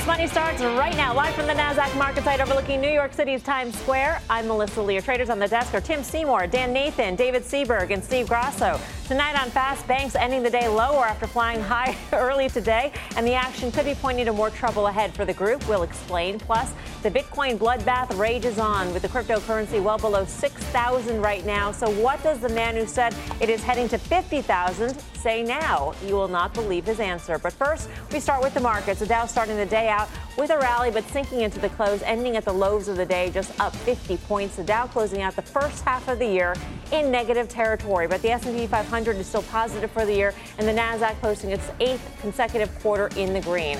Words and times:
Fast 0.00 0.18
Money 0.18 0.26
starts 0.28 0.62
right 0.62 0.96
now, 0.96 1.12
live 1.12 1.34
from 1.34 1.46
the 1.46 1.52
NASDAQ 1.52 1.94
market 1.98 2.24
site 2.24 2.40
overlooking 2.40 2.80
New 2.80 2.88
York 2.88 3.12
City's 3.12 3.42
Times 3.42 3.78
Square. 3.78 4.22
I'm 4.30 4.48
Melissa 4.48 4.80
Lee. 4.80 4.98
Traders 5.02 5.28
on 5.28 5.38
the 5.38 5.46
desk 5.46 5.74
are 5.74 5.80
Tim 5.82 6.02
Seymour, 6.02 6.46
Dan 6.46 6.72
Nathan, 6.72 7.16
David 7.16 7.42
Seaburg, 7.42 7.90
and 7.90 8.02
Steve 8.02 8.26
Grasso. 8.26 8.80
Tonight 9.08 9.38
on 9.38 9.50
Fast, 9.50 9.86
banks 9.86 10.14
ending 10.14 10.42
the 10.42 10.48
day 10.48 10.68
lower 10.68 11.04
after 11.04 11.26
flying 11.26 11.60
high 11.60 11.98
early 12.14 12.48
today, 12.48 12.92
and 13.16 13.26
the 13.26 13.34
action 13.34 13.70
could 13.70 13.84
be 13.84 13.94
pointing 13.94 14.24
to 14.24 14.32
more 14.32 14.48
trouble 14.48 14.86
ahead 14.86 15.12
for 15.12 15.26
the 15.26 15.34
group. 15.34 15.68
We'll 15.68 15.82
explain. 15.82 16.38
Plus, 16.38 16.72
the 17.02 17.10
Bitcoin 17.10 17.58
bloodbath 17.58 18.16
rages 18.16 18.58
on 18.58 18.94
with 18.94 19.02
the 19.02 19.08
cryptocurrency 19.08 19.82
well 19.82 19.98
below 19.98 20.24
6,000 20.24 21.20
right 21.20 21.44
now. 21.44 21.72
So, 21.72 21.90
what 21.90 22.22
does 22.22 22.38
the 22.38 22.48
man 22.48 22.74
who 22.74 22.86
said 22.86 23.14
it 23.40 23.50
is 23.50 23.62
heading 23.62 23.88
to 23.88 23.98
50,000 23.98 24.98
say 25.14 25.42
now? 25.42 25.92
You 26.06 26.14
will 26.14 26.28
not 26.28 26.54
believe 26.54 26.86
his 26.86 27.00
answer. 27.00 27.38
But 27.38 27.52
first, 27.52 27.90
we 28.12 28.20
start 28.20 28.42
with 28.42 28.54
the 28.54 28.60
markets. 28.60 29.00
The 29.00 29.06
Dow 29.06 29.26
starting 29.26 29.56
the 29.56 29.66
day 29.66 29.89
out 29.90 30.08
with 30.38 30.50
a 30.50 30.58
rally, 30.58 30.90
but 30.90 31.04
sinking 31.08 31.42
into 31.42 31.58
the 31.58 31.68
close, 31.70 32.02
ending 32.02 32.36
at 32.36 32.44
the 32.44 32.52
lows 32.52 32.88
of 32.88 32.96
the 32.96 33.04
day, 33.04 33.30
just 33.30 33.58
up 33.60 33.76
50 33.76 34.16
points. 34.18 34.56
The 34.56 34.64
Dow 34.64 34.86
closing 34.86 35.20
out 35.20 35.36
the 35.36 35.42
first 35.42 35.84
half 35.84 36.08
of 36.08 36.18
the 36.18 36.26
year 36.26 36.56
in 36.92 37.10
negative 37.10 37.48
territory, 37.48 38.06
but 38.06 38.22
the 38.22 38.30
S&P 38.30 38.66
500 38.66 39.16
is 39.16 39.26
still 39.26 39.42
positive 39.42 39.90
for 39.90 40.06
the 40.06 40.14
year, 40.14 40.34
and 40.58 40.66
the 40.66 40.72
Nasdaq 40.72 41.20
posting 41.20 41.50
its 41.50 41.68
eighth 41.80 42.16
consecutive 42.20 42.74
quarter 42.80 43.10
in 43.18 43.34
the 43.34 43.40
green. 43.40 43.78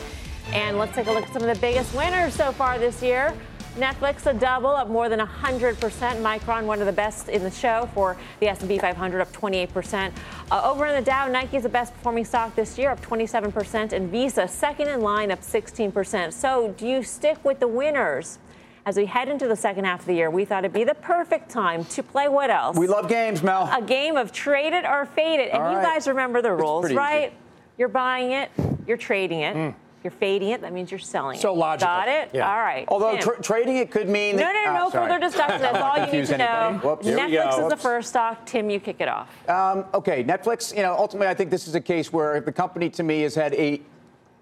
And 0.52 0.78
let's 0.78 0.94
take 0.94 1.06
a 1.06 1.12
look 1.12 1.24
at 1.24 1.32
some 1.32 1.42
of 1.42 1.54
the 1.54 1.60
biggest 1.60 1.94
winners 1.94 2.34
so 2.34 2.52
far 2.52 2.78
this 2.78 3.02
year. 3.02 3.34
Netflix 3.76 4.26
a 4.26 4.34
double, 4.34 4.70
up 4.70 4.88
more 4.88 5.08
than 5.08 5.20
100%. 5.20 5.76
Micron, 5.76 6.64
one 6.64 6.80
of 6.80 6.86
the 6.86 6.92
best 6.92 7.28
in 7.28 7.42
the 7.42 7.50
show 7.50 7.88
for 7.94 8.16
the 8.40 8.48
S&P 8.48 8.78
500, 8.78 9.20
up 9.20 9.32
28%. 9.32 10.12
Uh, 10.50 10.60
over 10.64 10.86
in 10.86 10.94
the 10.94 11.02
Dow, 11.02 11.28
Nike 11.28 11.56
is 11.56 11.62
the 11.62 11.68
best 11.68 11.94
performing 11.94 12.24
stock 12.24 12.54
this 12.56 12.76
year, 12.76 12.90
up 12.90 13.00
27%, 13.00 13.92
and 13.92 14.10
Visa 14.10 14.48
second 14.48 14.88
in 14.88 15.00
line, 15.02 15.30
up 15.30 15.40
16%. 15.40 16.32
So, 16.32 16.74
do 16.76 16.86
you 16.86 17.02
stick 17.02 17.44
with 17.44 17.60
the 17.60 17.68
winners? 17.68 18.38
As 18.86 18.96
we 18.96 19.06
head 19.06 19.28
into 19.28 19.46
the 19.46 19.56
second 19.56 19.84
half 19.84 20.00
of 20.00 20.06
the 20.06 20.14
year, 20.14 20.30
we 20.30 20.44
thought 20.44 20.64
it'd 20.64 20.72
be 20.72 20.84
the 20.84 20.94
perfect 20.94 21.50
time 21.50 21.84
to 21.84 22.02
play 22.02 22.28
what 22.28 22.50
else? 22.50 22.76
We 22.76 22.86
love 22.86 23.08
games, 23.08 23.42
Mel. 23.42 23.70
A 23.72 23.82
game 23.82 24.16
of 24.16 24.32
trade 24.32 24.72
it 24.72 24.86
or 24.86 25.04
fade 25.04 25.38
it. 25.38 25.52
And 25.52 25.74
you 25.74 25.82
guys 25.82 26.08
remember 26.08 26.40
the 26.40 26.52
rules, 26.52 26.92
right? 26.92 27.26
easy. 27.26 27.34
You're 27.76 27.88
buying 27.88 28.32
it, 28.32 28.50
you're 28.86 28.96
trading 28.96 29.40
it. 29.40 29.74
You're 30.02 30.10
fading 30.12 30.48
it, 30.50 30.62
that 30.62 30.72
means 30.72 30.90
you're 30.90 30.98
selling 30.98 31.36
it. 31.36 31.42
So 31.42 31.52
logical. 31.52 31.92
Got 31.94 32.08
it? 32.08 32.30
Yeah. 32.32 32.50
All 32.50 32.58
right. 32.58 32.86
Although 32.88 33.18
tra- 33.18 33.42
trading 33.42 33.76
it 33.76 33.90
could 33.90 34.08
mean 34.08 34.36
No, 34.36 34.44
no, 34.44 34.52
no, 34.52 34.60
Ah, 34.66 34.78
no 34.84 34.90
further 34.90 35.18
discussion. 35.18 35.60
That's 35.60 35.78
all 35.82 36.06
you 36.06 36.12
need 36.20 36.26
to 36.26 36.38
know. 36.38 36.80
Whoops. 36.82 37.06
Netflix 37.06 37.62
is 37.64 37.68
the 37.68 37.76
first 37.76 38.08
stock. 38.08 38.46
Tim, 38.46 38.70
you 38.70 38.80
kick 38.80 38.96
it 39.00 39.08
off. 39.08 39.28
Um, 39.48 39.84
okay, 39.92 40.24
Netflix, 40.24 40.74
you 40.74 40.82
know, 40.82 40.94
ultimately, 40.96 41.28
I 41.28 41.34
think 41.34 41.50
this 41.50 41.68
is 41.68 41.74
a 41.74 41.80
case 41.80 42.12
where 42.12 42.40
the 42.40 42.52
company 42.52 42.88
to 42.90 43.02
me 43.02 43.20
has 43.22 43.34
had 43.34 43.52
a 43.54 43.82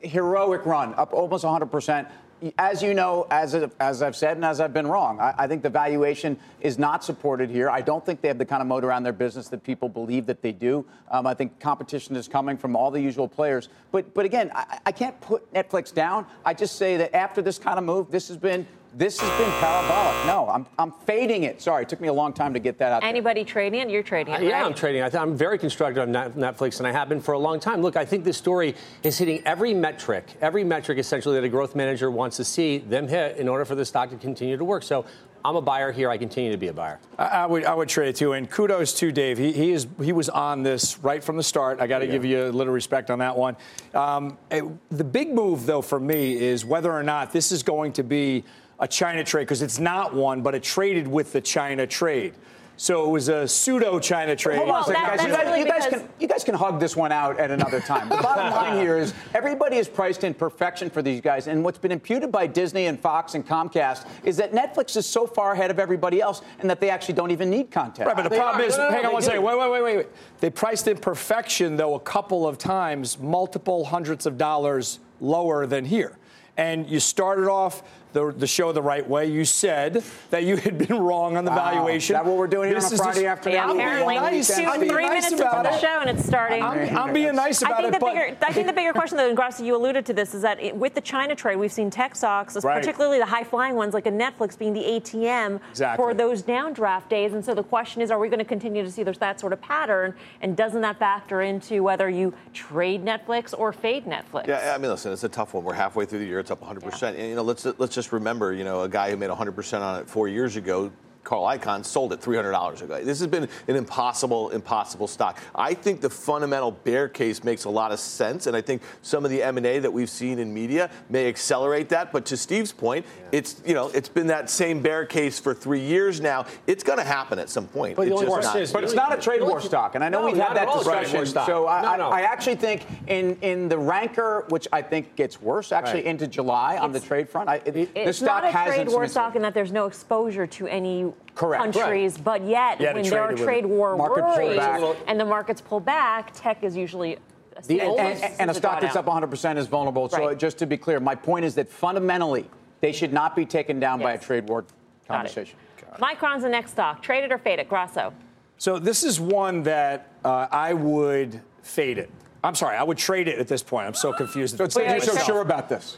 heroic 0.00 0.64
run, 0.64 0.94
up 0.94 1.12
almost 1.12 1.44
100%. 1.44 2.08
As 2.56 2.82
you 2.82 2.94
know, 2.94 3.26
as, 3.30 3.54
as 3.54 4.02
I've 4.02 4.14
said 4.14 4.36
and 4.36 4.44
as 4.44 4.60
I've 4.60 4.72
been 4.72 4.86
wrong, 4.86 5.18
I, 5.20 5.34
I 5.38 5.46
think 5.46 5.62
the 5.62 5.70
valuation 5.70 6.38
is 6.60 6.78
not 6.78 7.02
supported 7.04 7.50
here. 7.50 7.68
I 7.68 7.80
don't 7.80 8.04
think 8.04 8.20
they 8.20 8.28
have 8.28 8.38
the 8.38 8.44
kind 8.44 8.60
of 8.60 8.68
moat 8.68 8.84
around 8.84 9.02
their 9.02 9.12
business 9.12 9.48
that 9.48 9.64
people 9.64 9.88
believe 9.88 10.26
that 10.26 10.42
they 10.42 10.52
do. 10.52 10.84
Um, 11.10 11.26
I 11.26 11.34
think 11.34 11.58
competition 11.58 12.14
is 12.16 12.28
coming 12.28 12.56
from 12.56 12.76
all 12.76 12.90
the 12.90 13.00
usual 13.00 13.28
players. 13.28 13.68
But, 13.90 14.14
but 14.14 14.24
again, 14.24 14.50
I, 14.54 14.78
I 14.86 14.92
can't 14.92 15.20
put 15.20 15.52
Netflix 15.52 15.92
down. 15.92 16.26
I 16.44 16.54
just 16.54 16.76
say 16.76 16.96
that 16.98 17.14
after 17.14 17.42
this 17.42 17.58
kind 17.58 17.78
of 17.78 17.84
move, 17.84 18.10
this 18.10 18.28
has 18.28 18.36
been 18.36 18.66
this 18.94 19.20
has 19.20 19.30
been 19.38 19.50
parabolic. 19.60 20.26
No, 20.26 20.48
I'm, 20.48 20.66
I'm 20.78 20.92
fading 21.06 21.44
it. 21.44 21.60
Sorry, 21.60 21.82
it 21.82 21.88
took 21.88 22.00
me 22.00 22.08
a 22.08 22.12
long 22.12 22.32
time 22.32 22.54
to 22.54 22.60
get 22.60 22.78
that 22.78 22.92
out. 22.92 23.00
there. 23.02 23.08
Anybody 23.10 23.44
trading 23.44 23.80
it? 23.80 23.90
You're 23.90 24.02
trading 24.02 24.34
it. 24.34 24.40
Uh, 24.40 24.42
Yeah, 24.44 24.60
right? 24.60 24.66
I'm 24.66 24.74
trading. 24.74 25.02
I 25.02 25.08
th- 25.08 25.20
I'm 25.20 25.36
very 25.36 25.58
constructive 25.58 26.02
on 26.02 26.12
Netflix, 26.12 26.78
and 26.78 26.86
I 26.86 26.92
have 26.92 27.08
been 27.08 27.20
for 27.20 27.32
a 27.32 27.38
long 27.38 27.60
time. 27.60 27.82
Look, 27.82 27.96
I 27.96 28.04
think 28.04 28.24
this 28.24 28.36
story 28.38 28.74
is 29.02 29.18
hitting 29.18 29.42
every 29.46 29.74
metric, 29.74 30.24
every 30.40 30.64
metric 30.64 30.98
essentially 30.98 31.34
that 31.36 31.44
a 31.44 31.48
growth 31.48 31.74
manager 31.74 32.10
wants 32.10 32.36
to 32.38 32.44
see 32.44 32.78
them 32.78 33.08
hit 33.08 33.36
in 33.36 33.48
order 33.48 33.64
for 33.64 33.74
the 33.74 33.84
stock 33.84 34.10
to 34.10 34.16
continue 34.16 34.56
to 34.56 34.64
work. 34.64 34.82
So 34.82 35.04
I'm 35.44 35.54
a 35.54 35.62
buyer 35.62 35.92
here. 35.92 36.10
I 36.10 36.18
continue 36.18 36.50
to 36.50 36.56
be 36.58 36.66
a 36.68 36.72
buyer. 36.72 36.98
I, 37.16 37.24
I 37.24 37.46
would 37.46 37.64
I 37.64 37.74
would 37.74 37.88
trade 37.88 38.08
it 38.08 38.16
too, 38.16 38.32
and 38.32 38.50
kudos 38.50 38.92
to 38.94 39.12
Dave. 39.12 39.38
He, 39.38 39.52
he 39.52 39.70
is 39.70 39.86
he 40.02 40.12
was 40.12 40.28
on 40.28 40.62
this 40.64 40.98
right 40.98 41.22
from 41.22 41.36
the 41.36 41.42
start. 41.44 41.80
I 41.80 41.86
got 41.86 42.00
to 42.00 42.06
give 42.08 42.24
you 42.24 42.46
a 42.46 42.50
little 42.50 42.72
respect 42.72 43.10
on 43.10 43.20
that 43.20 43.36
one. 43.36 43.56
Um, 43.94 44.36
eh, 44.50 44.62
the 44.90 45.04
big 45.04 45.32
move 45.32 45.64
though 45.66 45.82
for 45.82 46.00
me 46.00 46.36
is 46.36 46.64
whether 46.64 46.92
or 46.92 47.04
not 47.04 47.32
this 47.32 47.52
is 47.52 47.62
going 47.62 47.92
to 47.94 48.02
be 48.02 48.44
a 48.80 48.88
China 48.88 49.24
trade 49.24 49.42
because 49.42 49.62
it's 49.62 49.78
not 49.78 50.14
one, 50.14 50.42
but 50.42 50.54
it 50.54 50.62
traded 50.62 51.08
with 51.08 51.32
the 51.32 51.40
China 51.40 51.86
trade. 51.86 52.34
So 52.80 53.04
it 53.06 53.08
was 53.08 53.28
a 53.28 53.48
pseudo 53.48 53.98
China 53.98 54.36
trade. 54.36 54.58
Hold 54.58 54.68
on 54.70 54.74
a 54.76 54.78
Well, 54.78 54.86
that- 54.92 54.94
guys. 54.94 55.18
that's 55.18 55.26
You 55.28 55.34
guys, 55.34 55.46
really 55.46 55.58
you 55.58 55.66
guys 55.66 55.86
can 55.88 56.08
you 56.20 56.28
guys 56.28 56.44
can 56.44 56.54
hug 56.54 56.78
this 56.78 56.94
one 56.94 57.10
out 57.10 57.40
at 57.40 57.50
another 57.50 57.80
time. 57.80 58.08
The 58.08 58.18
bottom 58.18 58.52
line 58.54 58.80
here 58.80 58.96
is 58.96 59.12
everybody 59.34 59.78
is 59.78 59.88
priced 59.88 60.22
in 60.22 60.32
perfection 60.32 60.88
for 60.88 61.02
these 61.02 61.20
guys, 61.20 61.48
and 61.48 61.64
what's 61.64 61.78
been 61.78 61.90
imputed 61.90 62.30
by 62.30 62.46
Disney 62.46 62.86
and 62.86 63.00
Fox 63.00 63.34
and 63.34 63.44
Comcast 63.44 64.06
is 64.22 64.36
that 64.36 64.52
Netflix 64.52 64.96
is 64.96 65.06
so 65.06 65.26
far 65.26 65.54
ahead 65.54 65.72
of 65.72 65.80
everybody 65.80 66.20
else, 66.20 66.40
and 66.60 66.70
that 66.70 66.78
they 66.80 66.88
actually 66.88 67.14
don't 67.14 67.32
even 67.32 67.50
need 67.50 67.72
content. 67.72 68.06
Right, 68.06 68.14
but 68.14 68.22
the 68.22 68.28
They 68.28 68.38
problem 68.38 68.62
are. 68.62 68.68
is, 68.68 68.76
No, 68.76 68.84
no, 68.84 68.90
no, 68.90 68.94
hang 68.94 69.04
on 69.06 69.10
they 69.10 69.12
one 69.14 69.22
do. 69.22 69.26
second. 69.26 69.42
Wait, 69.42 69.58
wait, 69.58 69.70
wait, 69.72 69.82
wait, 69.82 69.96
wait. 69.96 70.06
They 70.38 70.50
priced 70.50 70.86
in 70.86 70.98
perfection, 70.98 71.74
though, 71.76 71.94
a 71.96 72.00
couple 72.00 72.46
of 72.46 72.58
times, 72.58 73.18
multiple 73.18 73.86
hundreds 73.86 74.24
of 74.24 74.38
dollars 74.38 75.00
lower 75.20 75.66
than 75.66 75.84
here. 75.84 76.16
And 76.56 76.88
you 76.88 77.00
started 77.00 77.48
off 77.48 77.82
the, 78.12 78.32
the 78.32 78.46
show 78.46 78.72
the 78.72 78.82
right 78.82 79.06
way. 79.08 79.26
You 79.26 79.44
said 79.44 80.02
that 80.30 80.44
you 80.44 80.56
had 80.56 80.78
been 80.78 80.98
wrong 80.98 81.36
on 81.36 81.44
the 81.44 81.50
Wow. 81.50 81.56
valuation. 81.72 82.14
Is 82.14 82.18
that 82.20 82.24
what 82.26 82.36
we're 82.36 82.46
doing 82.46 82.68
here 82.68 82.78
on 82.78 82.84
a 82.84 82.96
Friday 82.96 83.22
just- 83.22 83.24
afternoon? 83.26 83.56
Yeah, 83.56 83.62
I'm 83.64 83.68
being 83.76 83.80
apparently. 83.88 84.14
nice. 84.16 84.56
Two, 84.56 84.64
I'm 84.64 84.80
being 84.80 84.92
three 84.92 85.02
nice 85.06 85.22
minutes 85.30 85.40
about 85.40 85.66
into 85.66 85.76
the 85.76 85.80
show 85.80 86.00
and 86.00 86.10
it's 86.18 86.26
starting. 86.26 86.62
I'm, 86.62 86.96
I'm 86.96 87.12
being 87.12 87.34
nice 87.34 87.62
I 87.62 87.66
about 87.68 87.76
think, 87.82 87.88
it, 87.88 87.92
the 87.98 88.04
but 88.04 88.14
bigger, 88.14 88.36
I 88.42 88.52
think 88.52 88.66
the 88.66 88.72
bigger 88.72 88.92
question, 88.92 89.16
though, 89.18 89.28
and 89.28 89.36
Grasso, 89.36 89.62
you 89.64 89.76
alluded 89.76 90.06
to 90.06 90.12
this, 90.12 90.34
is 90.34 90.42
that 90.42 90.60
it, 90.60 90.74
with 90.76 90.94
the 90.94 91.00
China 91.00 91.34
trade, 91.34 91.56
we've 91.56 91.72
seen 91.72 91.90
tech 91.90 92.14
stocks, 92.16 92.56
Right. 92.62 92.78
particularly 92.78 93.18
the 93.18 93.26
high-flying 93.26 93.74
ones 93.74 93.94
like 93.94 94.06
a 94.06 94.10
Netflix, 94.12 94.58
being 94.58 94.72
the 94.72 94.82
ATM 94.84 95.60
Exactly. 95.70 96.02
for 96.02 96.14
those 96.14 96.42
downdraft 96.42 97.08
days. 97.08 97.32
And 97.34 97.44
so 97.44 97.54
the 97.54 97.62
question 97.62 98.02
is, 98.02 98.10
are 98.10 98.18
we 98.18 98.28
going 98.28 98.38
to 98.38 98.44
continue 98.44 98.82
to 98.82 98.90
see 98.90 99.02
there's 99.02 99.18
that 99.18 99.38
sort 99.40 99.52
of 99.52 99.60
pattern? 99.60 100.14
And 100.40 100.56
doesn't 100.56 100.80
that 100.80 100.98
factor 100.98 101.42
into 101.42 101.82
whether 101.82 102.08
you 102.08 102.32
trade 102.54 103.04
Netflix 103.04 103.54
or 103.56 103.72
fade 103.72 104.06
Netflix? 104.06 104.46
Yeah, 104.46 104.72
I 104.74 104.78
mean, 104.78 104.90
listen, 104.90 105.12
it's 105.12 105.24
a 105.24 105.28
tough 105.28 105.54
one. 105.54 105.64
We're 105.64 105.74
halfway 105.74 106.04
through 106.06 106.20
the 106.20 106.24
year; 106.26 106.38
it's 106.40 106.50
up 106.50 106.60
100. 106.60 106.82
percent 106.82 107.16
And 107.18 107.28
you 107.28 107.34
know, 107.34 107.42
let's 107.42 107.64
let's 107.78 107.94
just 107.98 108.12
remember, 108.12 108.52
you 108.52 108.62
know, 108.62 108.82
a 108.82 108.88
guy 108.88 109.10
who 109.10 109.16
made 109.16 109.26
100 109.26 109.52
percent 109.56 109.82
on 109.82 110.00
it 110.00 110.08
four 110.08 110.28
years 110.28 110.54
ago. 110.54 110.92
Carl 111.28 111.42
Icahn 111.42 111.84
sold 111.84 112.14
it 112.14 112.22
$300 112.22 112.80
ago. 112.80 113.04
This 113.04 113.18
has 113.18 113.26
been 113.28 113.46
an 113.68 113.76
impossible, 113.76 114.48
impossible 114.48 115.06
stock. 115.06 115.38
I 115.54 115.74
think 115.74 116.00
the 116.00 116.08
fundamental 116.08 116.70
bear 116.70 117.06
case 117.06 117.44
makes 117.44 117.64
a 117.66 117.68
lot 117.70 117.92
of 117.92 118.00
sense, 118.00 118.46
and 118.46 118.56
I 118.56 118.62
think 118.62 118.80
some 119.02 119.26
of 119.26 119.30
the 119.30 119.42
M&A 119.42 119.78
that 119.78 119.92
we've 119.92 120.08
seen 120.08 120.38
in 120.38 120.54
media 120.54 120.88
may 121.10 121.28
accelerate 121.28 121.90
that. 121.90 122.12
But 122.12 122.24
to 122.26 122.36
Steve's 122.38 122.72
point, 122.72 123.04
it's 123.30 123.60
you 123.66 123.74
know 123.74 123.88
it's 123.90 124.08
been 124.08 124.28
that 124.28 124.48
same 124.48 124.80
bear 124.80 125.04
case 125.04 125.38
for 125.38 125.52
three 125.52 125.80
years 125.84 126.18
now. 126.18 126.46
It's 126.66 126.82
going 126.82 126.96
to 126.98 127.04
happen 127.04 127.38
at 127.38 127.50
some 127.50 127.66
point. 127.66 127.96
But 127.96 128.06
the 128.06 128.12
It's 128.14 128.22
only 128.22 128.34
just 128.42 128.54
not- 128.54 128.62
is- 128.62 128.72
But 128.72 128.84
it's 128.84 128.94
not 128.94 129.12
a 129.12 129.20
trade 129.20 129.42
war 129.42 129.60
stock, 129.60 129.96
and 129.96 130.02
I 130.02 130.08
know 130.08 130.20
No, 130.20 130.26
we've 130.28 130.36
had 130.38 130.56
that 130.56 130.66
all 130.66 130.80
a 130.80 130.84
trade 130.84 130.94
war 130.94 131.02
discussion. 131.02 131.26
stock. 131.26 131.46
So 131.46 131.68
I, 131.68 131.82
No, 131.82 131.96
no. 131.96 132.08
I, 132.08 132.20
I 132.20 132.22
actually 132.22 132.56
think 132.56 132.86
in 133.06 133.36
in 133.42 133.68
the 133.68 133.76
ranker, 133.76 134.46
which 134.48 134.66
I 134.72 134.80
think 134.80 135.14
gets 135.14 135.42
worse, 135.42 135.72
actually 135.72 136.00
Right. 136.04 136.06
into 136.06 136.26
July 136.26 136.78
on 136.78 136.90
the 136.92 137.00
trade 137.00 137.28
front, 137.28 137.50
I, 137.50 137.56
it, 137.66 137.72
the 137.74 137.88
It's 137.94 138.16
stock 138.16 138.42
not 138.42 138.44
a 138.44 138.50
hasn't 138.50 138.76
trade 138.76 138.88
war 138.88 139.06
stock 139.06 139.36
in 139.36 139.42
that 139.42 139.52
there's 139.52 139.72
no 139.72 139.84
exposure 139.84 140.46
to 140.46 140.66
any 140.68 141.12
Correct. 141.34 141.62
countries, 141.62 142.18
but 142.18 142.42
yet 142.44 142.80
Yeah, 142.80 142.94
when 142.94 143.08
there 143.08 143.22
are 143.22 143.32
trade 143.32 143.64
war 143.64 143.96
Market 143.96 144.24
worries 144.24 144.96
and 145.06 145.20
the 145.20 145.24
markets 145.24 145.60
pull 145.60 145.78
back, 145.80 146.32
tech 146.34 146.64
is 146.64 146.76
usually 146.76 147.18
The- 147.66 147.80
almost 147.82 148.22
and, 148.24 148.34
and 148.40 148.50
a 148.50 148.54
stock 148.54 148.80
that's 148.80 148.96
up 148.96 149.06
100% 149.06 149.56
is 149.56 149.66
vulnerable. 149.68 150.08
So 150.08 150.26
Right. 150.28 150.38
just 150.38 150.58
to 150.58 150.66
be 150.66 150.76
clear, 150.76 150.98
my 151.00 151.14
point 151.14 151.44
is 151.44 151.54
that 151.56 151.68
fundamentally, 151.68 152.48
They 152.80 152.92
should 152.92 153.12
not 153.12 153.34
be 153.34 153.44
taken 153.44 153.80
down 153.80 154.00
by 154.00 154.12
a 154.12 154.18
trade 154.18 154.48
war 154.48 154.62
Got 154.62 154.68
it. 154.70 155.08
conversation. 155.08 155.58
Micron's 155.98 156.42
the 156.44 156.48
next 156.48 156.70
stock. 156.72 157.02
Trade 157.02 157.24
it 157.24 157.32
or 157.32 157.38
fade 157.38 157.58
it? 157.58 157.68
Grasso. 157.68 158.12
So 158.56 158.78
this 158.78 159.02
is 159.02 159.20
one 159.20 159.62
that 159.64 160.08
uh, 160.24 160.46
I 160.50 160.74
would 160.74 161.40
fade 161.62 161.98
it. 161.98 162.10
I'm 162.44 162.54
sorry, 162.54 162.76
I 162.76 162.82
would 162.82 162.98
trade 162.98 163.26
it 163.26 163.38
at 163.38 163.48
this 163.48 163.62
point. 163.62 163.86
I'm 163.86 163.94
so 163.94 164.12
confused. 164.12 164.56
So 164.56 164.64
Wait, 164.80 164.88
you're 164.88 165.00
so 165.00 165.16
sure 165.18 165.40
about 165.40 165.68
this. 165.68 165.96